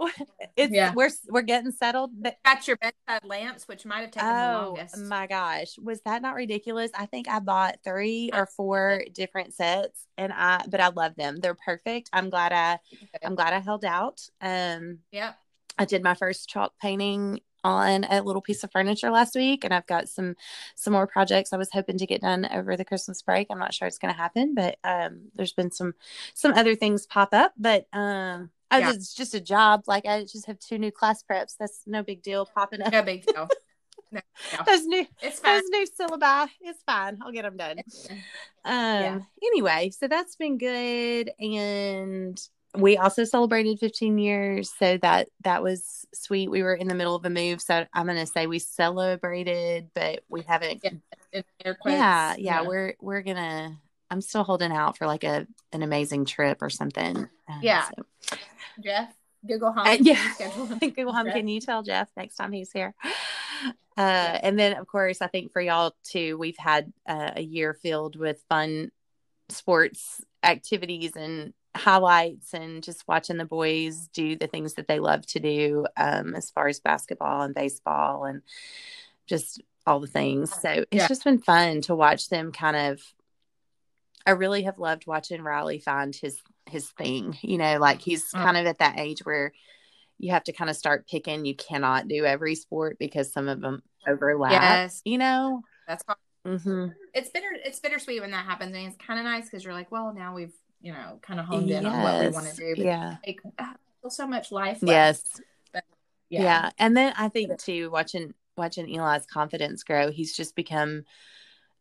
[0.57, 0.93] it's Yeah.
[0.95, 2.13] we're we're getting settled.
[2.15, 4.97] But Got your bedside lamps, which might have taken the oh longest.
[4.99, 6.93] my gosh, was that not ridiculous?
[6.95, 11.39] I think I bought three or four different sets, and I but I love them.
[11.41, 12.09] They're perfect.
[12.13, 12.79] I'm glad I
[13.25, 14.21] I'm glad I held out.
[14.41, 15.37] Um, Yep.
[15.79, 19.73] I did my first chalk painting on a little piece of furniture last week and
[19.73, 20.35] I've got some
[20.75, 23.47] some more projects I was hoping to get done over the Christmas break.
[23.51, 25.95] I'm not sure it's going to happen, but um there's been some
[26.35, 28.91] some other things pop up, but um I Yeah.
[28.91, 29.85] it's just a job.
[29.87, 31.55] Like I just have two new class preps.
[31.59, 32.93] That's no big deal popping up.
[32.93, 33.49] No big deal.
[34.11, 34.21] No,
[34.53, 34.65] no.
[34.67, 35.61] Those new It's fine.
[35.61, 36.49] those new syllabi.
[36.63, 37.19] It's fine.
[37.23, 37.79] I'll get them done.
[38.65, 39.19] Um Yeah.
[39.43, 42.41] anyway, so that's been good and
[42.77, 46.51] we also celebrated 15 years so that that was sweet.
[46.51, 49.91] We were in the middle of a move so I'm going to say we celebrated
[49.95, 51.77] but we haven't Yeah, quotes.
[51.87, 53.73] yeah, yeah, we're we're going to
[54.11, 57.17] I'm still holding out for like a an amazing trip or something.
[57.49, 57.89] Um, Yeah.
[57.89, 58.37] so-
[58.83, 59.13] Jeff,
[59.47, 59.87] Google Home.
[59.87, 60.33] Uh, yeah.
[60.81, 62.95] Google Home, can you tell Jeff next time he's here?
[63.95, 67.75] Uh, and then, of course, I think for y'all too, we've had uh, a year
[67.75, 68.91] filled with fun
[69.51, 75.27] sports activities and highlights and just watching the boys do the things that they love
[75.27, 78.43] to do um, as far as basketball and baseball and
[79.27, 80.53] just all the things.
[80.61, 81.09] So it's Yeah.
[81.09, 83.03] just been fun to watch them kind of.
[84.25, 87.37] I really have loved watching Riley find his his thing.
[87.43, 88.39] You know, like he's Oh.
[88.39, 89.53] kind of at that age where
[90.19, 91.45] you have to kind of start picking.
[91.45, 94.53] You cannot do every sport because some of them overlap.
[94.53, 95.03] Yes.
[95.05, 95.63] You know.
[95.89, 96.19] That's hard.
[96.63, 97.51] hmm It's bitter.
[97.65, 100.13] It's bittersweet when that happens, I and it's kind of nice because you're like, well,
[100.15, 102.75] now we've you know kind of honed in on what we want to do.
[102.77, 103.17] But Yeah.
[103.27, 103.75] like, ah,
[104.09, 104.83] so much life.
[104.83, 104.83] Left.
[104.83, 105.23] Yes.
[106.29, 106.43] Yeah.
[106.43, 106.71] Yeah.
[106.79, 111.05] And then I think too, watching watching Eli's confidence grow, he's just become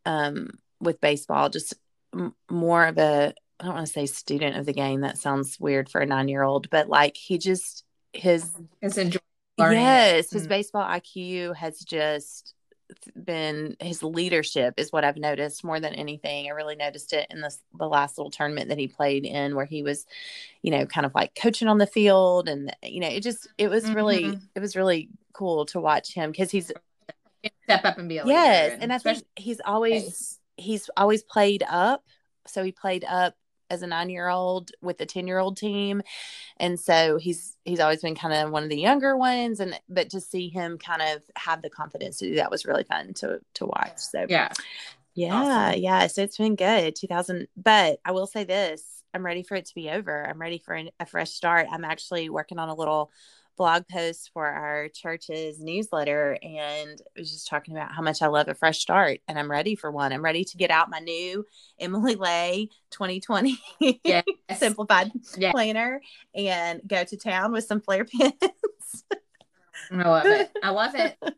[0.06, 1.74] um with baseball just
[2.14, 5.02] m- more of a I don't want to say student of the game.
[5.02, 7.84] That sounds weird for a nine year old, but like he just
[8.14, 9.20] his It's enjoy
[9.58, 9.82] learning.
[9.82, 10.50] yes, his Mm.
[10.50, 12.54] baseball IQ has just
[13.16, 16.48] been his leadership is what I've noticed more than anything.
[16.48, 19.66] I really noticed it in this the last little tournament that he played in where
[19.66, 20.06] he was,
[20.62, 23.70] you know, kind of like coaching on the field and you know, it just it
[23.70, 24.42] was really Mhm.
[24.56, 26.72] it was really cool to watch him because he's
[27.64, 28.38] Step up and be a leader.
[28.38, 32.04] yes, and I think he's always he's always played up.
[32.48, 33.36] So he played up
[33.72, 36.02] as a nine year old with the 10 year old team.
[36.58, 39.60] And so he's he's always been kind of one of the younger ones.
[39.60, 42.84] And but to see him kind of have the confidence to do that was really
[42.84, 43.98] fun to to watch.
[43.98, 44.50] So yeah.
[45.16, 45.82] yeah, Awesome.
[45.82, 46.08] yeah.
[46.08, 46.96] So it's been good.
[46.96, 50.28] 2000 but I will say this, I'm ready for it to be over.
[50.28, 51.68] I'm ready for an, a fresh start.
[51.72, 53.12] I'm actually working on a little
[53.58, 58.28] blog post for our church's newsletter and I was just talking about how much I
[58.28, 60.14] love a fresh start and I'm ready for one.
[60.14, 61.46] I'm ready to get out my new
[61.80, 63.60] Emily Ley 2020
[64.04, 64.24] Yes.
[64.58, 65.52] simplified Yeah.
[65.52, 66.02] planner
[66.34, 68.34] and go to town with some Flair pins.
[69.92, 70.50] I love it.
[70.64, 71.18] I love it.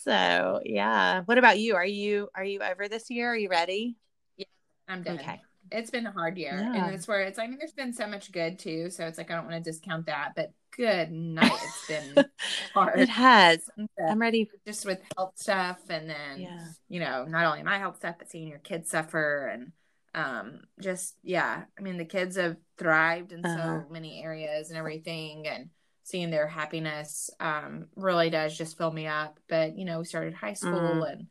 [0.00, 1.22] so yeah.
[1.26, 1.76] What about you?
[1.76, 3.30] Are you are you over this year?
[3.30, 3.96] Are you ready?
[4.36, 4.46] Yeah,
[4.88, 5.18] I'm done.
[5.18, 5.40] Okay.
[5.72, 6.52] It's been a hard year.
[6.52, 6.86] Yeah.
[6.86, 8.90] And it's where it's, I mean, there's been so much good too.
[8.90, 11.50] So it's like, I don't want to discount that, but good night.
[11.52, 12.24] It's been
[12.74, 12.98] hard.
[13.00, 13.68] It has.
[14.08, 14.48] I'm ready.
[14.66, 15.78] just with health stuff.
[15.88, 16.66] And then, Yeah.
[16.88, 19.72] you know, not only my health stuff, but seeing your kids suffer and,
[20.14, 21.64] um, just, yeah.
[21.78, 23.82] I mean, the kids have thrived in Uh-huh.
[23.82, 25.46] so many areas and everything.
[25.46, 25.70] And,
[26.04, 30.32] seeing their happiness um really does just fill me up but you know we started
[30.32, 31.12] high school Mhm.
[31.12, 31.26] and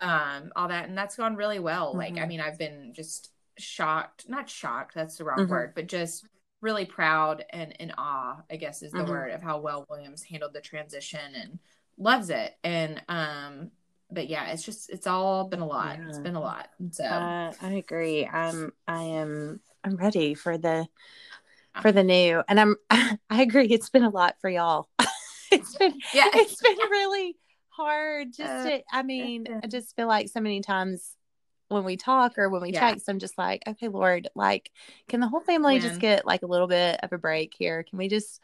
[0.00, 2.28] um all that and that's gone really well like i Mhm.
[2.28, 5.50] mean i've been just shocked not shocked that's the wrong Mhm.
[5.50, 6.26] word but just
[6.60, 9.08] really proud and in awe i guess is the Mhm.
[9.08, 11.58] word of how well williams handled the transition and
[11.98, 13.70] loves it and um
[14.10, 17.52] but yeah it's just it's all been a lot It's been a lot so Uh,
[17.62, 18.26] I agree.
[18.26, 20.86] I'm I am I'm ready for the
[21.80, 22.42] for the new.
[22.48, 24.88] And I'm I agree it's been a lot for y'all.
[25.52, 27.36] it's been yeah it's been really
[27.70, 29.46] hard just Uh, to I mean.
[29.62, 31.16] I just feel like so many times
[31.70, 32.90] when we talk or when we Yeah.
[32.90, 34.72] text, I'm just like, okay, Lord, like,
[35.08, 37.84] can the whole family just get like a little bit of a break here?
[37.84, 38.40] Can we just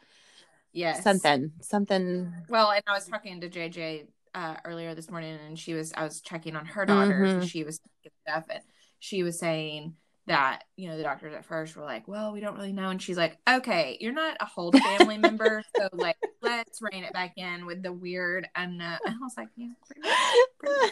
[0.71, 2.33] yes something, something?
[2.49, 6.03] Well, and I was talking to JJ uh, earlier this morning, and she was I
[6.03, 7.15] was checking on her daughter.
[7.15, 7.33] Mhm.
[7.33, 7.81] and She was
[8.25, 8.63] stuff, and
[8.99, 9.95] she was saying
[10.27, 13.01] that you know the doctors at first were like, "Well, we don't really know," and
[13.01, 17.33] she's like, "Okay, you're not a whole family member, so like let's rein it back
[17.37, 20.91] in with the weird." And uh, I was like, "Yeah, pretty much.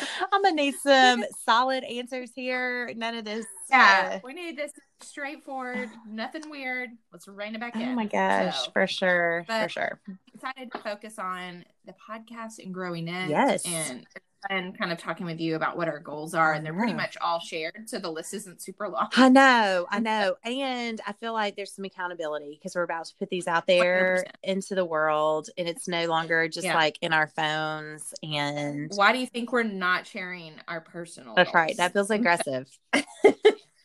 [0.32, 2.92] I'm gonna need some solid answers here.
[2.96, 3.46] None of this.
[3.68, 6.90] yeah, uh, we need this straightforward, nothing weird.
[7.12, 10.00] Let's rein it back oh in." Oh my gosh, So, for sure, for sure.
[10.34, 13.28] excited to focus on the podcast and growing it.
[13.28, 13.66] Yes.
[13.66, 14.06] And
[14.48, 17.16] fun kind of talking with you about what our goals are, and they're pretty much
[17.20, 17.88] all shared.
[17.88, 19.08] So the list isn't super long.
[19.16, 20.36] I know, I know.
[20.44, 24.24] And I feel like there's some accountability because we're about to put these out there
[24.44, 24.50] 100%.
[24.52, 26.74] into the world and it's no longer just Yeah.
[26.74, 28.14] like in our phones.
[28.22, 31.34] And Why do you think we're not sharing our personal?
[31.34, 31.76] that's right.
[31.76, 32.68] That feels aggressive.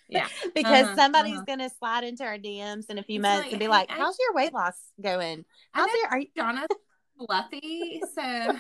[0.10, 0.28] Yeah.
[0.56, 1.46] because Uh-huh, somebody's uh-huh.
[1.46, 3.90] going to slide into our DMs in a few It's months like, and be like,
[3.92, 5.46] I- how's your weight loss going?
[5.72, 6.78] How's your, are you, Jonathan
[7.18, 8.02] fluffy.
[8.16, 8.58] So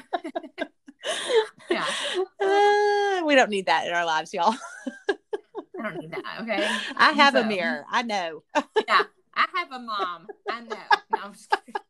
[1.69, 1.85] Yeah.
[2.41, 4.55] Uh, we don't need that in our lives, y'all.
[5.09, 6.39] I don't need that.
[6.41, 6.67] Okay.
[6.97, 7.85] I have a mirror.
[7.89, 8.43] I know.
[8.87, 9.03] Yeah.
[9.35, 10.27] I have a mom.
[10.49, 10.75] I know.
[11.11, 11.81] No, I'm just kidding.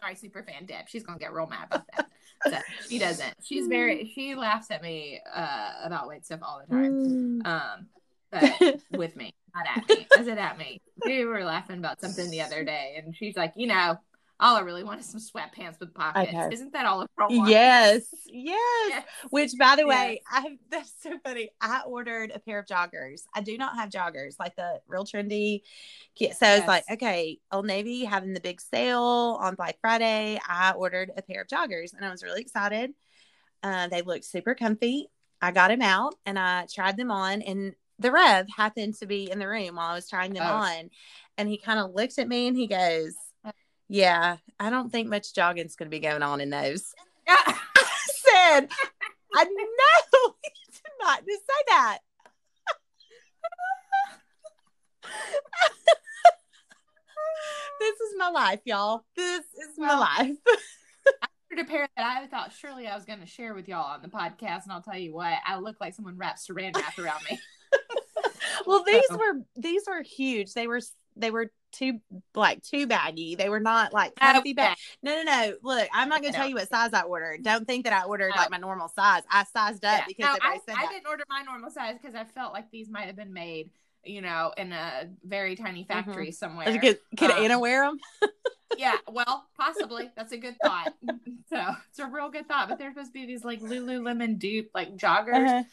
[0.00, 0.88] Sorry, super fan Deb.
[0.88, 2.08] She's gonna get real mad about that.
[2.44, 3.34] So she doesn't.
[3.42, 4.10] She's very.
[4.14, 7.40] She laughs at me uh, about weight stuff all the time.
[7.42, 7.46] Mm.
[7.46, 7.86] Um,
[8.30, 10.06] but with me, not at me.
[10.18, 10.80] Is it at me.
[11.04, 13.96] We were laughing about something the other day, and she's like, you know,
[14.42, 16.32] all I really want is some sweatpants with pockets.
[16.52, 17.50] Isn't that all a wants?
[17.50, 18.58] Yes, yes.
[18.90, 19.04] Yes.
[19.30, 19.88] Which, by the Yes.
[19.88, 21.50] way, I have that's so funny.
[21.60, 23.22] I ordered a pair of joggers.
[23.34, 25.62] I do not have joggers like the real trendy.
[26.14, 26.36] kit.
[26.36, 30.38] So I was like, okay, Old Navy having the big sale on Black Friday.
[30.46, 32.92] I ordered a pair of joggers, and I was really excited.
[33.62, 35.06] Uh, they looked super comfy.
[35.40, 39.30] I got them out and I tried them on, and the Rev happened to be
[39.30, 40.52] in the room while I was trying them Oh.
[40.52, 40.90] on,
[41.38, 43.14] and he kind of looked at me and he goes.
[43.92, 46.94] Yeah, I don't think much jogging's going to be going on in those.
[47.28, 47.54] I
[48.06, 48.68] said,
[49.36, 49.50] I know
[50.24, 50.32] you
[50.72, 51.98] did not just say that.
[57.80, 59.04] this is my life, y'all.
[59.16, 60.36] This is my Well, life.
[61.50, 64.02] ordered a pair that I thought surely I was going to share with y'all on
[64.02, 67.20] the podcast, and I'll tell you what, I look like someone wrapped Saran wrap around
[67.30, 67.38] me.
[68.66, 70.52] well, these So- were these were huge.
[70.54, 70.80] They were
[71.16, 72.00] they were too
[72.34, 73.34] like too baggy.
[73.34, 74.72] They were not like Oh, comfy bag.
[74.72, 74.80] Okay.
[75.02, 75.54] No, no, no.
[75.62, 76.42] Look, I'm not going to No.
[76.42, 77.42] tell you what size I ordered.
[77.42, 78.40] Don't think that I ordered No.
[78.42, 79.22] like my normal size.
[79.30, 80.04] I sized up Yeah.
[80.06, 82.88] because No, I, said I didn't order my normal size because I felt like these
[82.88, 83.70] might have been made,
[84.04, 86.78] you know, in a very tiny factory somewhere.
[86.78, 87.98] Could, could Um, Anna wear them?
[88.78, 90.10] yeah, well, possibly.
[90.16, 90.94] That's a good thought.
[91.48, 92.68] so it's a real good thought.
[92.68, 95.64] But there's supposed to be these like Lululemon dupe like joggers.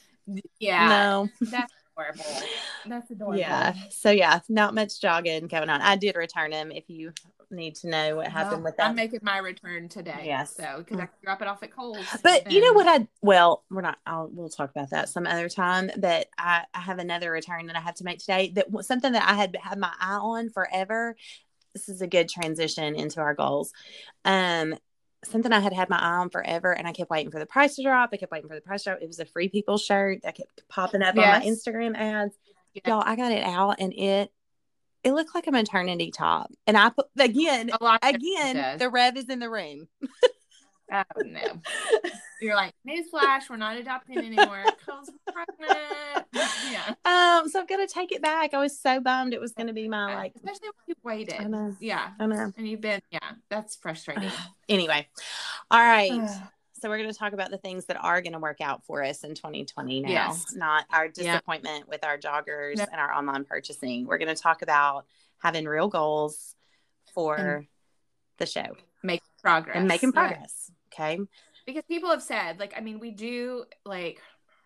[0.59, 1.29] Yeah, No.
[1.41, 2.47] that's adorable.
[2.85, 3.39] That's adorable.
[3.39, 3.73] Yeah.
[3.89, 5.81] So yeah, not much jogging going on.
[5.81, 6.71] I did return them.
[6.71, 7.13] If you
[7.51, 8.89] need to know what happened Well, with that.
[8.89, 10.23] I'm making my return today.
[10.25, 10.55] Yes.
[10.55, 12.05] So because I can drop it off at Kohl's.
[12.23, 15.49] But you know what I well, we're not I'll we'll talk about that some other
[15.49, 18.88] time, but I I have another return that I have to make today that was
[18.88, 21.15] something that I had had my eye on forever.
[21.73, 23.73] This is a good transition into our goals.
[24.25, 24.75] Um
[25.25, 27.75] something I had had my eye on forever and I kept waiting for the price
[27.75, 28.10] to drop.
[28.13, 29.01] I kept waiting for the price to drop.
[29.01, 32.36] It was a free people shirt that kept popping up on my Instagram ads.
[32.73, 32.82] Yeah.
[32.86, 34.32] Y'all, I got it out and it
[35.03, 36.51] it looked like a maternity top.
[36.67, 39.88] And I put again a lot of it again the rev is in the room.
[40.91, 41.41] Oh no.
[42.41, 44.63] You're like, newsflash, we're not adopting anymore.
[44.88, 46.25] Kohl's pregnant.
[46.71, 46.93] Yeah.
[47.04, 48.54] Um, so I'm gonna take it back.
[48.54, 51.36] I was so bummed it was gonna be my like Especially when you waited.
[51.39, 51.75] I know.
[51.82, 52.12] Yeah.
[52.19, 52.54] I know.
[52.58, 54.32] And you've been, yeah, that's frustrating.
[54.69, 55.08] Anyway.
[55.71, 56.30] All right.
[56.82, 59.36] So we're gonna talk about the things that are gonna work out for us in
[59.36, 60.54] 2020 now, Yes.
[60.56, 61.12] not our Yeah.
[61.13, 62.86] disappointment with our joggers No.
[62.89, 64.06] and our online purchasing.
[64.06, 65.06] We're gonna talk about
[65.39, 66.56] having real goals
[67.13, 67.67] for And-
[68.38, 69.75] the show Make progress.
[69.75, 70.30] and making Yeah.
[70.30, 70.71] progress.
[70.93, 71.19] Okay.
[71.65, 74.21] Because people have said, like, I mean, we do like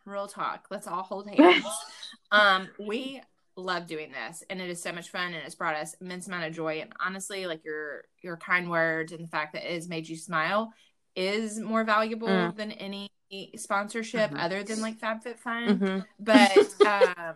[0.05, 0.67] real talk.
[0.69, 1.65] Let's all hold hands.
[2.31, 3.21] um, we
[3.55, 6.45] love doing this and it is so much fun and it's brought us immense amount
[6.45, 6.79] of joy.
[6.81, 10.15] And honestly, like your your kind words and the fact that it has made you
[10.17, 10.73] smile
[11.15, 12.55] is more valuable Mm.
[12.55, 13.09] than any
[13.55, 14.39] sponsorship Mhm.
[14.43, 15.79] other than like FabFitFun.
[15.79, 16.05] Mhm.
[16.19, 17.35] but um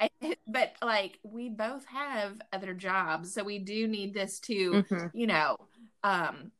[0.00, 0.08] I,
[0.46, 5.10] but like we both have other jobs so we do need this to Mhm.
[5.14, 5.56] you know
[6.02, 6.50] um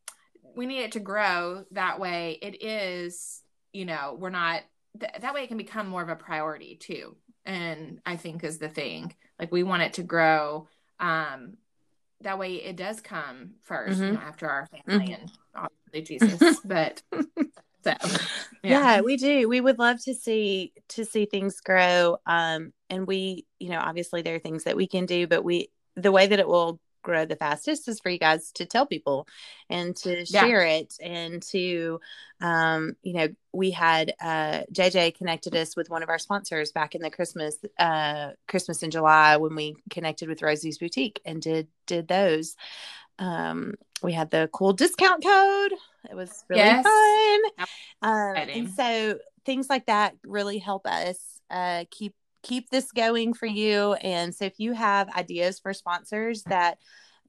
[0.57, 4.63] we need it to grow that way it is you know we're not
[4.99, 8.59] th- that way it can become more of a priority too and i think is
[8.59, 10.67] the thing like we want it to grow
[11.01, 11.55] um
[12.23, 14.13] that way it does come 1st you Mhm.
[14.15, 15.21] know after our family Mhm.
[15.21, 17.03] and obviously jesus but
[17.85, 17.95] so
[18.65, 19.01] yeah.
[19.01, 23.69] we do we would love to see to see things grow um and we you
[23.71, 26.49] know obviously there are things that we can do but we the way that it
[26.49, 29.27] will grow the fastest is for you guys to tell people
[29.71, 30.43] and to Yeah.
[30.43, 32.01] share it and to
[32.41, 36.95] um you know we had uh jj connected us with one of our sponsors back
[36.95, 41.69] in the christmas uh christmas in july when we connected with rosie's boutique and did
[41.87, 42.57] did those
[43.19, 45.73] um we had the cool discount code
[46.11, 46.85] it was really Yes.
[46.85, 47.41] fun
[48.03, 51.19] um, and so things like that really help us
[51.51, 53.95] uh, keep keep this going for you.
[53.95, 56.79] And so if you have ideas for sponsors that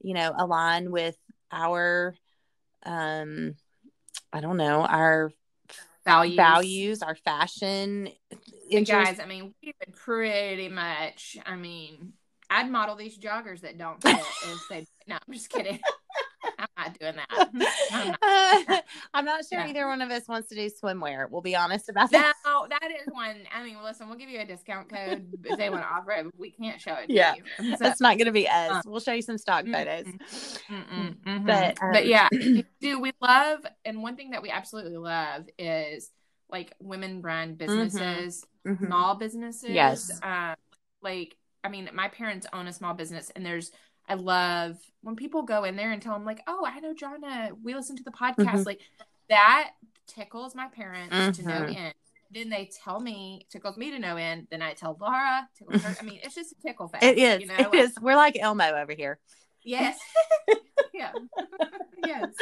[0.00, 1.16] you know align with
[1.52, 2.14] our,
[2.84, 3.54] um,
[4.32, 5.32] I don't know, our
[6.04, 6.36] values.
[6.36, 8.08] values, our fashion
[8.84, 11.36] guys, I mean, we would pretty much.
[11.44, 12.12] I mean,
[12.48, 14.86] I'd model these joggers that don't fit if they.
[15.06, 15.80] No, I'm just kidding.
[16.58, 17.28] I'm not doing that.
[17.92, 18.08] I'm
[18.68, 18.84] not.
[19.14, 19.68] I'm not sure Yeah.
[19.68, 21.30] either one of us wants to do swimwear.
[21.30, 22.34] We'll be honest about that.
[22.44, 23.36] No, that is one.
[23.54, 26.26] I mean, listen, we'll give you a discount code if they want to offer it.
[26.38, 27.08] We can't show it.
[27.08, 27.34] To Yeah.
[27.58, 27.70] you.
[27.72, 28.70] So- That's not going to be us.
[28.70, 30.58] Uh, we'll show you some stock mm, photos.
[30.68, 31.46] Mm-mm, mhm.
[31.46, 35.46] But, but um, yeah, we do we love and one thing that we absolutely love
[35.58, 36.10] is
[36.50, 38.86] like women run businesses, Mhm.
[38.86, 39.70] small businesses.
[39.70, 40.10] Yes.
[40.22, 40.54] Um,
[41.02, 43.70] like I mean, my parents own a small business, and there's
[44.10, 47.52] I love when people go in there and tell them like, "Oh, I know Jonna.
[47.62, 48.66] We listen to the podcast." Mhm.
[48.66, 48.80] Like
[49.28, 49.70] that
[50.08, 51.94] tickles my parents to no end.
[52.32, 54.48] Then they tell me, tickles me to no end.
[54.50, 55.96] Then I tell Laura, tickles her.
[56.00, 57.04] I mean, it's just a tickle fest.
[57.04, 57.40] It is.
[57.40, 57.70] You know?
[57.72, 57.92] it is.
[58.00, 59.18] We're like Elmo over here.
[59.62, 59.98] Yes.
[60.94, 61.12] yeah.
[62.06, 62.32] yes.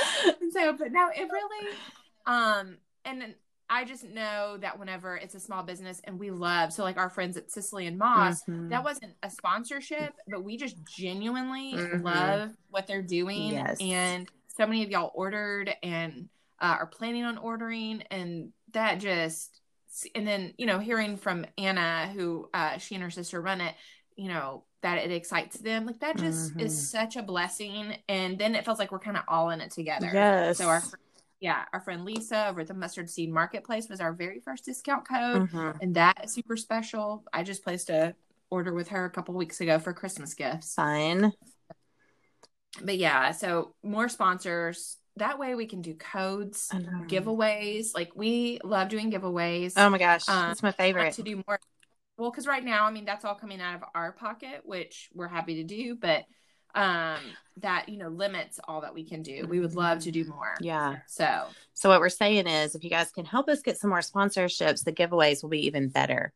[0.40, 1.74] And so, but no, it really,
[2.26, 3.34] um, and then
[3.70, 7.10] I just know that whenever it's a small business and we love, so like our
[7.10, 8.70] friends at Cicely and Moss, Mhm.
[8.70, 12.02] that wasn't a sponsorship, but we just genuinely Mhm.
[12.02, 13.52] love what they're doing.
[13.52, 13.78] Yes.
[13.80, 16.28] And so many of y'all ordered and
[16.60, 18.02] uh, are planning on ordering.
[18.10, 19.60] And that just,
[20.14, 23.76] and then, you know, hearing from Anna, who uh, she and her sister run it,
[24.16, 25.86] you know, that it excites them.
[25.86, 26.62] Like that just Mhm.
[26.62, 27.96] is such a blessing.
[28.08, 30.10] And then it feels like we're kind of all in it together.
[30.12, 30.58] Yes.
[30.58, 30.82] So our,
[31.40, 35.06] yeah, our friend Lisa over at the Mustard Seed Marketplace was our very first discount
[35.08, 35.78] code Mhm.
[35.80, 37.24] and that is super special.
[37.32, 38.14] I just placed a
[38.50, 40.74] order with her a couple weeks ago for Christmas gifts.
[40.74, 41.32] Fine.
[42.82, 44.98] But yeah, so more sponsors.
[45.16, 47.94] That way we can do codes, giveaways.
[47.94, 49.72] Like we love doing giveaways.
[49.76, 50.28] Oh my gosh.
[50.28, 51.14] Um, That's my favorite.
[51.14, 51.58] to do more.
[52.16, 55.28] Well, because right now, I mean, that's all coming out of our pocket, which we're
[55.28, 56.24] happy to do, but
[56.74, 57.18] um
[57.58, 59.46] that you know limits all that we can do.
[59.48, 60.54] We would love to do more.
[60.60, 60.98] Yeah.
[61.06, 61.44] So
[61.74, 64.84] So what we're saying is if you guys can help us get some more sponsorships,
[64.84, 66.32] the giveaways will be even better.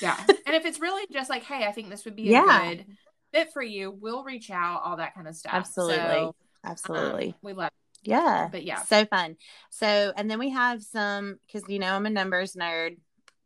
[0.00, 2.72] yeah and if it's really just like hey i think this would be a Yeah.
[2.74, 2.84] good
[3.32, 6.02] fit for you we'll reach out all that kind of stuff Absolutely.
[6.04, 6.32] So, um,
[6.64, 7.34] Absolutely.
[7.42, 7.70] we love
[8.02, 8.48] yeah.
[8.50, 9.36] but yeah So fun.
[9.70, 12.98] So and then we have some because you know I'm a numbers nerd.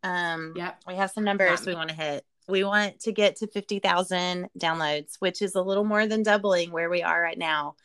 [0.03, 2.25] Um yep we have some numbers Not we want to hit.
[2.49, 6.89] We want to get to 50,000 downloads, which is a little more than doubling where
[6.89, 7.75] we are right now.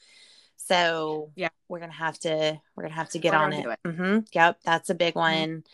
[0.57, 1.51] So, Yeah.
[1.69, 3.79] we're going to have to we're going to have to get We're on gonna it.
[3.85, 3.89] it.
[3.89, 4.27] Mhm.
[4.33, 5.17] Yep, that's a big Mhm.
[5.17, 5.65] one.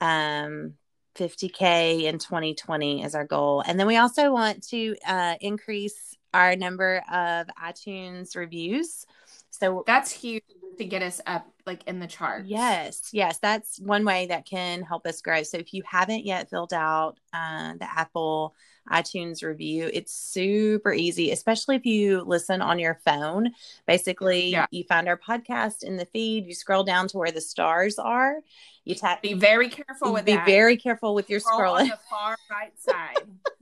[0.00, 0.74] Um
[1.16, 3.62] 50k in 2020 is our goal.
[3.66, 9.04] And then we also want to uh increase our number of iTunes reviews.
[9.50, 10.44] So that's huge
[10.78, 14.82] to get us up like in the charts Yes, yes, that's one way that can
[14.82, 15.42] help us grow.
[15.42, 18.54] So if you haven't yet filled out uh, the Apple
[18.90, 23.50] iTunes review, it's super easy, especially if you listen on your phone.
[23.86, 24.66] Basically, Yeah.
[24.70, 28.36] you find our podcast in the feed, you scroll down to where the stars are,
[28.84, 29.20] you tap.
[29.20, 31.90] be very careful with be that very careful with your Scroll on scrolling.
[31.90, 33.16] the far right side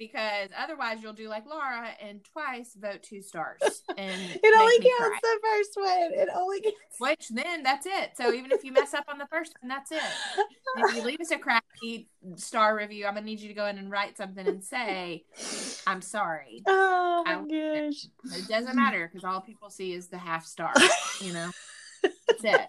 [0.00, 3.60] because otherwise you'll do like laura and twice vote two stars
[3.96, 5.18] and It only counts cry.
[5.22, 6.12] the first one.
[6.20, 6.76] It only counts.
[6.98, 9.92] which then that's it so even if you mess up on the first one that's
[9.92, 10.00] it
[10.78, 13.76] if you leave us a crappy star review, I'm gonna need you to go in
[13.78, 15.24] and write something and say,
[15.86, 18.06] "I'm sorry." Oh I- my gosh.
[18.38, 20.72] It doesn't matter because all people see is the half star.
[21.20, 21.50] You know,
[22.02, 22.68] that's it.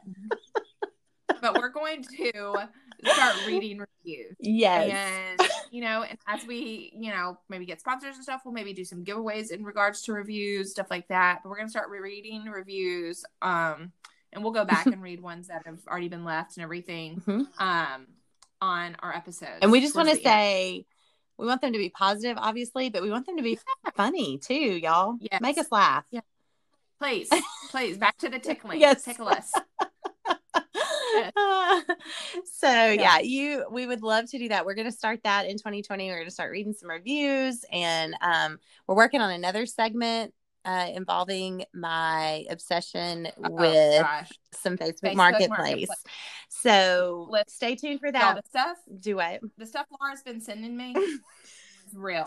[1.42, 2.68] But we're going to
[3.06, 5.38] start reading reviews, Yes.
[5.40, 8.74] and you know, and as we, you know, maybe get sponsors and stuff, we'll maybe
[8.74, 11.40] do some giveaways in regards to reviews, stuff like that.
[11.44, 13.92] But we're gonna start reading reviews, um,
[14.34, 17.48] and we'll go back and read ones that have already been left and everything, Mhm.
[17.62, 18.08] um,
[18.62, 19.60] on our episodes.
[19.62, 20.24] And we just want to end.
[20.24, 20.86] say
[21.38, 23.58] we want them to be positive, obviously, but we want them to be
[23.96, 25.18] funny too, y'all.
[25.20, 25.42] Yes.
[25.42, 26.06] Make us laugh.
[26.12, 26.22] Yeah.
[27.00, 27.30] Please,
[27.72, 28.80] please, back to the tickling.
[28.80, 29.04] Yes.
[29.04, 29.52] Tickle us.
[32.46, 33.20] so yeah.
[33.20, 34.66] you we would love to do that.
[34.66, 36.10] We're gonna start that in 2020.
[36.10, 40.34] We're gonna start reading some reviews and um we're working on another segment
[40.66, 44.30] uh involving my obsession Oh, with gosh.
[44.54, 45.50] some Facebook, Facebook marketplace.
[45.88, 46.04] Marketplace.
[46.50, 48.36] So Let's- stay tuned for that.
[48.36, 49.42] the stuff, Do it.
[49.58, 51.20] the stuff Laura's been sending me is
[51.96, 52.26] real.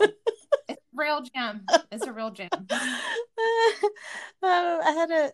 [0.67, 1.65] It's a real gem.
[1.91, 2.49] It's a real gem.
[2.69, 2.99] oh,
[4.41, 5.31] I had a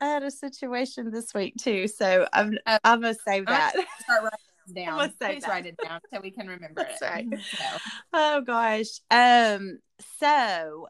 [0.00, 2.78] I had a situation this week too, so I'm Oh.
[2.84, 3.72] I'm gonna save that.
[4.00, 4.98] Start writing down.
[4.98, 5.48] Let's Please that.
[5.48, 7.04] write it down so we can remember That's it.
[7.04, 7.26] right.
[7.40, 7.64] So,
[8.12, 8.88] oh gosh.
[9.10, 9.78] Um.
[10.20, 10.88] So.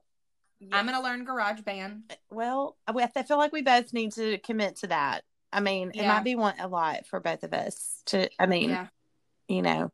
[0.73, 2.03] I'm gonna learn GarageBand.
[2.31, 5.23] well, I I feel like we both need to commit to that.
[5.53, 8.31] I mean, it might be one a lot for both of us to.
[8.41, 8.87] I mean, Yeah,
[9.47, 9.93] you know,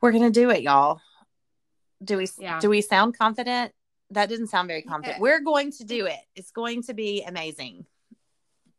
[0.00, 1.00] we're gonna do it, y'all.
[2.02, 2.28] Do we?
[2.38, 2.58] Yeah.
[2.60, 3.72] Do we sound confident?
[4.10, 5.18] That didn't sound very confident.
[5.18, 5.22] Yeah.
[5.22, 6.18] We're going to do it.
[6.34, 7.84] It's going to be amazing.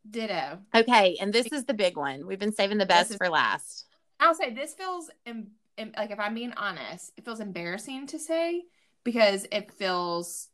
[0.10, 0.60] Ditto.
[0.74, 2.26] Okay, and this is the big one.
[2.26, 3.86] We've been saving the best is- for last.
[4.20, 8.20] I'll say this feels em- em- like if I'm being honest, it feels embarrassing to
[8.20, 8.64] say
[9.06, 10.50] because it feels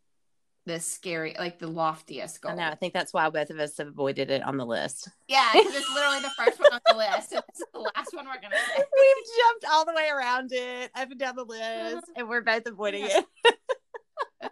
[0.67, 2.51] the scary, like the loftiest goal.
[2.51, 2.63] I know.
[2.67, 5.09] I think that's why both of us have avoided it on the list.
[5.27, 7.31] Yeah, because it's literally the first one on the list.
[7.31, 8.75] And this is the last one we're gonna say.
[8.77, 12.01] We've jumped all the way around it, up and down the list, uh-huh.
[12.17, 13.21] and we're both avoiding Yeah.
[13.45, 13.55] it.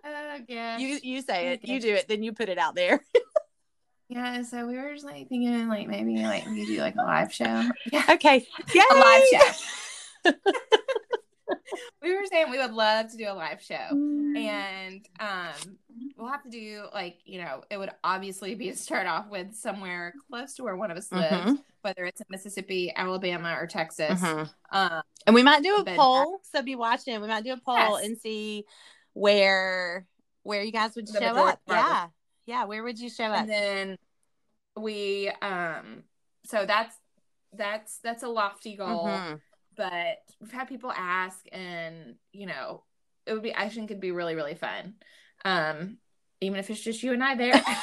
[0.03, 0.77] Oh.
[0.77, 3.03] You you say it, you do it, then you put it out there.
[4.09, 7.31] yeah, so we were just like thinking like maybe like we do like a live
[7.33, 7.69] show.
[7.91, 8.03] Yeah.
[8.11, 8.81] Okay, Yay!
[8.91, 10.31] A live show.
[12.01, 13.75] we were saying we would love to do a live show.
[13.91, 15.77] and um
[16.17, 19.53] we'll have to do like you know it would obviously be to start off with
[19.55, 21.59] somewhere close to where one of us lives Mhm.
[21.81, 24.49] whether it's in mississippi alabama or texas Mhm.
[24.71, 27.21] um And we might do a poll, so be watching.
[27.21, 28.05] We might do a poll Yes.
[28.05, 28.65] and see
[29.13, 30.05] where
[30.43, 31.59] where you guys would The show up.
[31.67, 32.07] Yeah,
[32.45, 32.65] yeah.
[32.65, 33.41] Where would you show up?
[33.41, 33.97] and then
[34.75, 36.03] we um
[36.45, 36.95] so that's
[37.53, 39.39] that's that's a lofty goal Mhm.
[39.77, 42.83] but we've had people ask and you know
[43.27, 44.95] it would be i think it'd be really really fun
[45.45, 45.97] um
[46.41, 47.53] even if it's just you and i there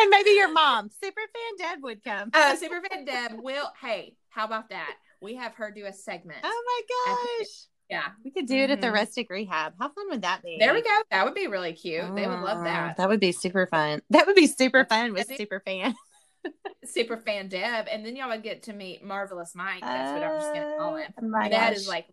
[0.00, 2.30] And maybe your mom, super fan Deb, would come.
[2.34, 6.62] uh superfan deb will hey how about that we have her do a segment oh
[6.66, 7.46] my gosh,
[7.90, 8.92] yeah we could do it at the Mhm.
[8.94, 9.74] rustic rehab.
[9.78, 10.56] How fun would that be?
[10.58, 13.20] there we go that would be really cute they would love Mm, that That would
[13.20, 14.02] be super fun.
[14.10, 15.94] That would be super fun with super fan.
[16.84, 20.38] super fan deb and then y'all would get to meet marvelous mike that's what i'm
[20.38, 22.06] just gonna call him Oh my that is like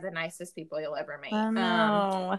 [0.00, 2.38] the nicest people you'll ever meet I um know.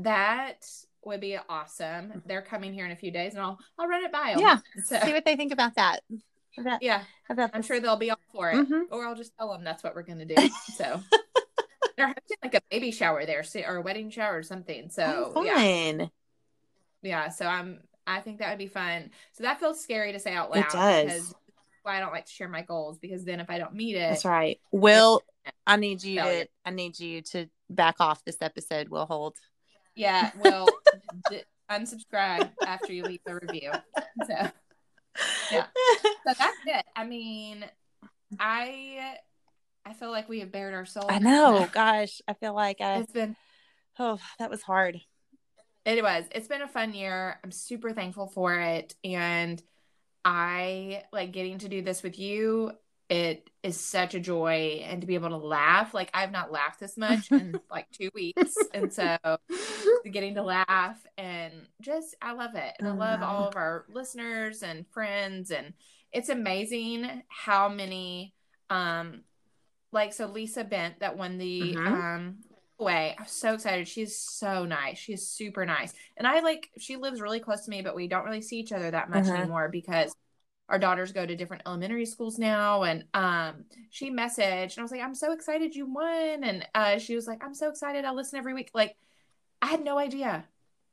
[0.00, 0.64] that
[1.04, 4.12] would be awesome they're coming here in a few days and i'll i'll run it
[4.12, 4.58] by them yeah.
[4.84, 6.00] so See what they think about that.
[6.58, 8.82] About, yeah about i'm sure they'll be all for it Mhm.
[8.90, 10.36] or i'll just tell them that's what we're gonna do
[10.76, 11.00] so
[11.96, 15.42] they're hosting like a baby shower there or a wedding shower or something so Oh,
[15.44, 15.54] yeah
[15.98, 16.10] fun.
[17.02, 20.32] yeah so i'm i think that would be fun so that feels scary to say
[20.34, 21.04] out loud It does.
[21.04, 21.34] because
[21.82, 24.10] why i don't like to share my goals because then if i don't meet it
[24.10, 24.60] That's right.
[24.72, 25.22] Will,
[25.66, 26.44] I need you Failure.
[26.44, 26.50] to.
[26.64, 28.88] I need you to back off this episode.
[28.88, 29.34] Will hold.
[29.94, 30.68] yeah well
[31.30, 33.70] d- unsubscribe after you leave the review
[34.26, 34.50] so
[35.52, 35.66] Yeah.
[36.02, 37.64] so that's it i mean
[38.40, 39.16] i
[39.86, 41.68] i feel like we have bared our soul I know.
[41.72, 42.98] Gosh, I feel like I.
[42.98, 43.36] it's been
[43.98, 45.00] Oh, that was hard.
[45.84, 46.24] It was.
[46.34, 47.38] It's been a fun year.
[47.42, 48.94] I'm super thankful for it.
[49.04, 49.62] And
[50.24, 52.72] I like getting to do this with you.
[53.08, 55.94] It is such a joy and to be able to laugh.
[55.94, 58.56] Like I've not laughed this much in like two weeks.
[58.74, 59.16] And so
[60.10, 62.74] getting to laugh and just I love it.
[62.78, 65.72] And I love all of our listeners and friends and
[66.12, 68.34] it's amazing how many
[68.68, 69.22] um
[69.92, 71.86] like so Lisa Bent that won the Mhm.
[71.86, 72.36] um
[72.78, 73.16] way.
[73.18, 73.88] I'm so excited.
[73.88, 74.98] She's so nice.
[74.98, 75.94] She's super nice.
[76.16, 78.72] And I like she lives really close to me, but we don't really see each
[78.72, 79.36] other that much Uh-huh.
[79.36, 80.14] anymore because
[80.68, 84.90] our daughters go to different elementary schools now and um she messaged and I was
[84.90, 86.44] like, I'm so excited you won.
[86.44, 88.04] And uh she was like, I'm so excited.
[88.04, 88.70] I listen every week.
[88.74, 88.96] Like
[89.62, 90.44] I had no idea.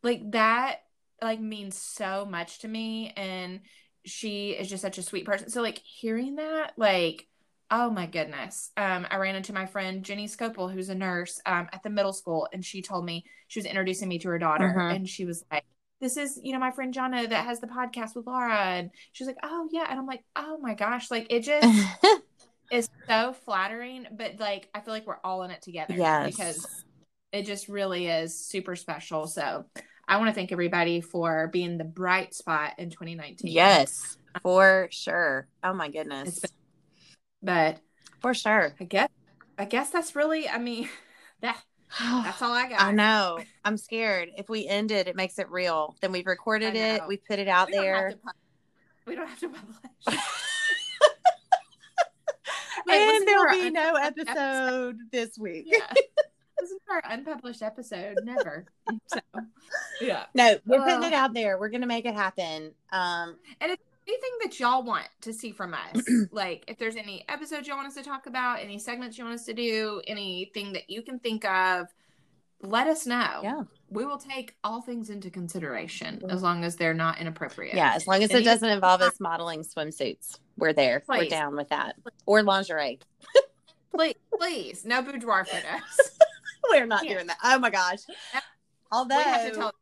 [0.03, 0.83] Like that
[1.21, 3.61] like means so much to me and
[4.05, 5.49] she is just such a sweet person.
[5.49, 7.27] So like hearing that, like,
[7.75, 8.71] oh my goodness.
[8.77, 12.13] Um, I ran into my friend Jenny Scopel, who's a nurse um, at the middle
[12.13, 14.95] school, and she told me she was introducing me to her daughter, Mhm.
[14.95, 15.65] and she was like,
[15.99, 19.23] "This is you know my friend Jonna that has the podcast with Laura," and she
[19.23, 21.67] was like, "Oh yeah," and I'm like, "Oh my gosh!" Like it just
[22.71, 26.25] is so flattering, but like I feel like we're all in it together, Yes.
[26.31, 26.83] because
[27.31, 29.25] it just really is super special.
[29.27, 29.65] So.
[30.05, 33.49] I want to thank everybody for being the bright spot in 2019.
[33.49, 35.47] yes, for sure.
[35.63, 36.41] Oh my goodness.
[37.43, 37.79] But
[38.21, 38.73] for sure.
[38.79, 39.09] I guess
[39.57, 40.89] I guess that's really I mean
[41.41, 41.61] that
[41.99, 42.81] that's all I got.
[42.81, 43.39] I know.
[43.65, 44.29] I'm scared.
[44.37, 45.95] If we end it, it makes it real.
[46.01, 47.01] Then we've recorded it.
[47.07, 48.13] We put it out We there.
[49.05, 50.19] we don't have to publish.
[52.85, 55.65] Like, and there'll be no unpublished episode this week.
[55.67, 55.87] Yeah.
[56.59, 58.17] this is our unpublished episode.
[58.23, 58.65] Never.
[59.07, 59.19] So,
[60.01, 60.25] yeah.
[60.33, 61.57] No, we're putting it out there.
[61.57, 62.73] We're gonna make it happen.
[62.91, 63.37] Um,
[64.07, 67.87] Anything that y'all want to see from us, like if there's any episodes you want
[67.87, 71.19] us to talk about, any segments you want us to do, anything that you can
[71.19, 71.87] think of,
[72.61, 73.39] let us know.
[73.43, 73.63] Yeah.
[73.89, 77.75] We will take all things into consideration as long as they're not inappropriate.
[77.75, 81.03] yeah, as long as And it doesn't involve us modeling swimsuits, we're there.
[81.07, 81.95] We're down with that.
[82.25, 82.99] Or lingerie.
[83.95, 85.81] Please, please, no boudoir photos.
[86.71, 87.13] We're not Yeah.
[87.15, 87.37] doing that.
[87.43, 87.99] Oh my gosh.
[88.91, 89.73] Although we have to tell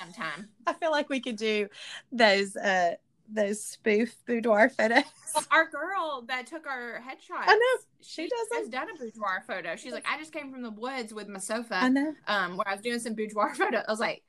[0.00, 0.48] sometime.
[0.66, 1.68] I feel like we could do
[2.10, 2.94] those uh
[3.34, 5.04] those spoof boudoir photos.
[5.34, 7.46] Well, our girl that took our headshots.
[7.46, 7.82] I know.
[8.02, 9.76] She, She does has done a boudoir photo.
[9.76, 11.76] She's like, I just came from the woods with my sofa.
[11.76, 12.14] I know.
[12.26, 13.78] Um, where I was doing some boudoir photo.
[13.78, 14.22] I was like,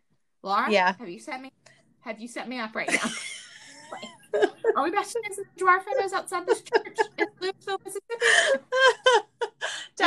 [0.43, 0.93] Laura, Yeah.
[0.97, 1.51] have you sent me?
[2.01, 3.09] Have you set me up right now?
[4.75, 8.15] Are we about to take some boudoir photos outside this church in Louisville, Mississippi?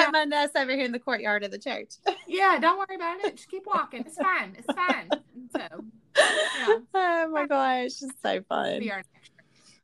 [0.07, 0.19] Don't Yeah.
[0.19, 1.95] mind us over here in the courtyard of the church.
[2.29, 3.37] Yeah, don't worry about it.
[3.37, 4.01] Just keep walking.
[4.05, 4.57] It's fine.
[4.59, 5.11] It's fine.
[5.53, 5.85] So,
[6.95, 8.83] Oh my gosh, it's so fun.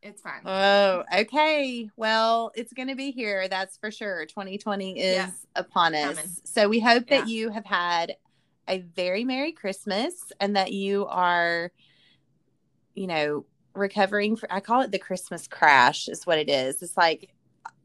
[0.02, 0.42] It's fine.
[0.44, 1.88] Oh, okay.
[1.96, 3.46] Well, it's going to be here.
[3.46, 4.26] That's for sure.
[4.26, 5.30] 2020 is Yeah.
[5.54, 6.16] upon us.
[6.16, 6.30] Coming.
[6.44, 8.16] So we hope that you have had
[8.68, 11.70] a very Merry Christmas and that you are,
[12.94, 14.34] you know, recovering.
[14.34, 16.82] For, I call it the Christmas crash, is what it is.
[16.82, 17.28] It's like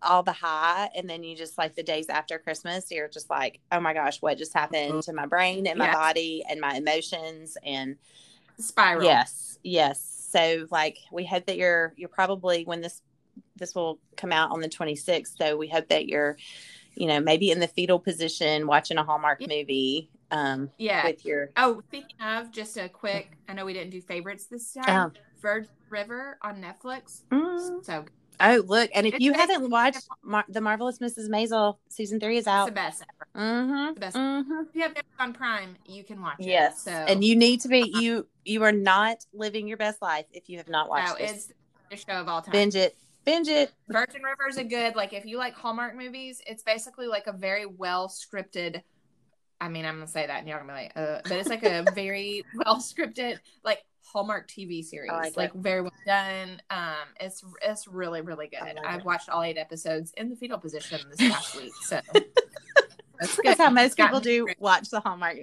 [0.02, 3.60] all the high, and then you just like the days after Christmas, you're just like,
[3.72, 5.96] oh my gosh, what just happened to my brain and my Yes.
[5.96, 7.58] body and my emotions?
[7.64, 7.98] And
[8.60, 9.04] Spiral.
[9.04, 10.28] Yes, yes.
[10.32, 13.02] So like we hope that you're you're probably when this
[13.56, 15.36] this will come out on the 26th.
[15.38, 16.38] So we hope that you're,
[16.96, 19.48] you know, maybe in the fetal position watching a Hallmark Yeah.
[19.48, 21.06] movie um Yeah.
[21.06, 23.38] with your Oh, speaking of, just a quick.
[23.48, 24.82] I know we didn't do favorites this Oh.
[24.82, 25.12] time.
[25.42, 27.22] Virgin River on Netflix.
[27.32, 27.86] Mm.
[27.86, 28.06] So
[28.40, 31.28] Oh, look, and if It's you basically- haven't watched Mar- The Marvelous Mrs.
[31.30, 33.04] Maisel, season 3 is it's the best
[33.36, 33.46] ever.
[33.46, 33.94] Mhm.
[33.96, 34.16] the best.
[34.16, 34.68] Mhm.
[34.70, 36.46] If you have it on Prime, you can watch it.
[36.46, 36.84] Yes.
[36.84, 40.50] So And you need to be you you are not living your best life if
[40.50, 41.32] you have not no, watched this.
[41.32, 41.54] it's
[41.90, 42.52] the show of all time.
[42.52, 42.96] Binge it.
[43.26, 43.72] Binge it.
[43.90, 47.34] Virgin River is a good like if you like Hallmark movies, it's basically like a
[47.34, 48.82] very well scripted.
[49.60, 51.64] I mean, I'm gonna say that and you're gonna be like, uh, but it's like
[51.64, 56.62] a very well scripted like Hallmark TV series, like like, very well done.
[56.70, 58.62] Um, it's it's really really good.
[58.62, 59.06] like I've it.
[59.06, 62.00] watched all eight episodes in the fetal position this past week, so
[63.20, 63.40] that's.
[63.44, 65.38] That's how most people do through- watch the Hallmark.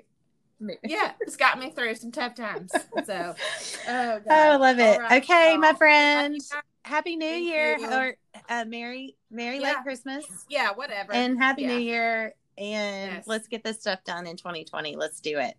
[0.84, 2.70] Yeah, it's got me through some tough times.
[3.04, 3.34] So,
[3.88, 4.22] oh, God.
[4.26, 4.98] Oh, I love it.
[4.98, 6.40] Right, okay, my friend.
[6.84, 7.86] Happy New Thank Year you.
[7.90, 8.16] or
[8.48, 9.68] uh, Merry Merry Yeah.
[9.74, 10.24] late Christmas.
[10.48, 11.12] Yeah, whatever.
[11.12, 11.68] and Happy Yeah.
[11.68, 12.34] New Year.
[12.56, 13.26] And Yes.
[13.26, 14.94] let's get this stuff done in 2020.
[14.96, 15.54] Let's do it.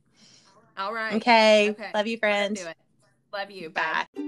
[0.77, 1.15] All right.
[1.15, 1.71] Okay.
[1.71, 1.91] Okay.
[1.93, 2.57] Love you, friend.
[3.35, 3.41] Do it.
[3.41, 3.69] Love you.
[3.69, 4.07] Bye.
[4.15, 4.25] Bye.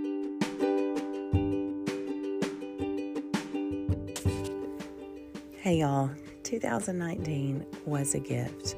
[5.57, 6.09] Hey, y'all.
[6.43, 8.77] 2019 was a gift.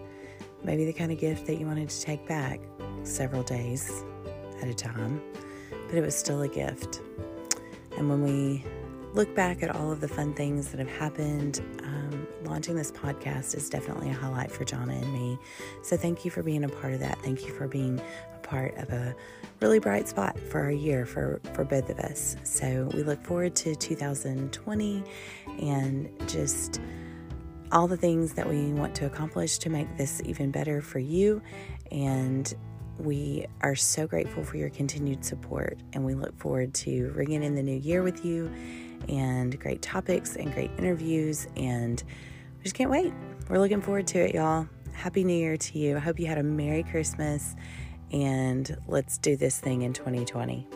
[0.63, 2.59] Maybe the kind of gift that you wanted to take back
[3.03, 4.03] several days
[4.61, 5.21] at a time,
[5.88, 7.01] but it was still a gift.
[7.97, 8.65] And when we
[9.13, 13.55] look back at all of the fun things that have happened, um, launching this podcast
[13.55, 15.38] is definitely a highlight for Jonna and me.
[15.84, 17.19] So thank you for being a part of that.
[17.21, 19.16] Thank you for being a part of a
[19.62, 22.36] really bright spot for our year for, for both of us.
[22.43, 25.04] So we look forward to 2020
[25.62, 26.82] and just
[27.72, 31.41] all the things that we want to accomplish to make this even better for you.
[31.91, 32.52] And
[32.97, 35.78] we are so grateful for your continued support.
[35.93, 38.52] And we look forward to ringing in the new year with you
[39.08, 41.47] and great topics and great interviews.
[41.56, 42.02] And
[42.58, 43.14] we just can't wait.
[43.47, 44.68] We're looking forward to it, y'all.
[44.93, 45.95] Happy New Year to you.
[45.95, 47.56] I hope you had a Merry Christmas.
[48.12, 50.68] And let's do this thing in 2020.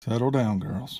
[0.00, 0.94] Settle down, girls.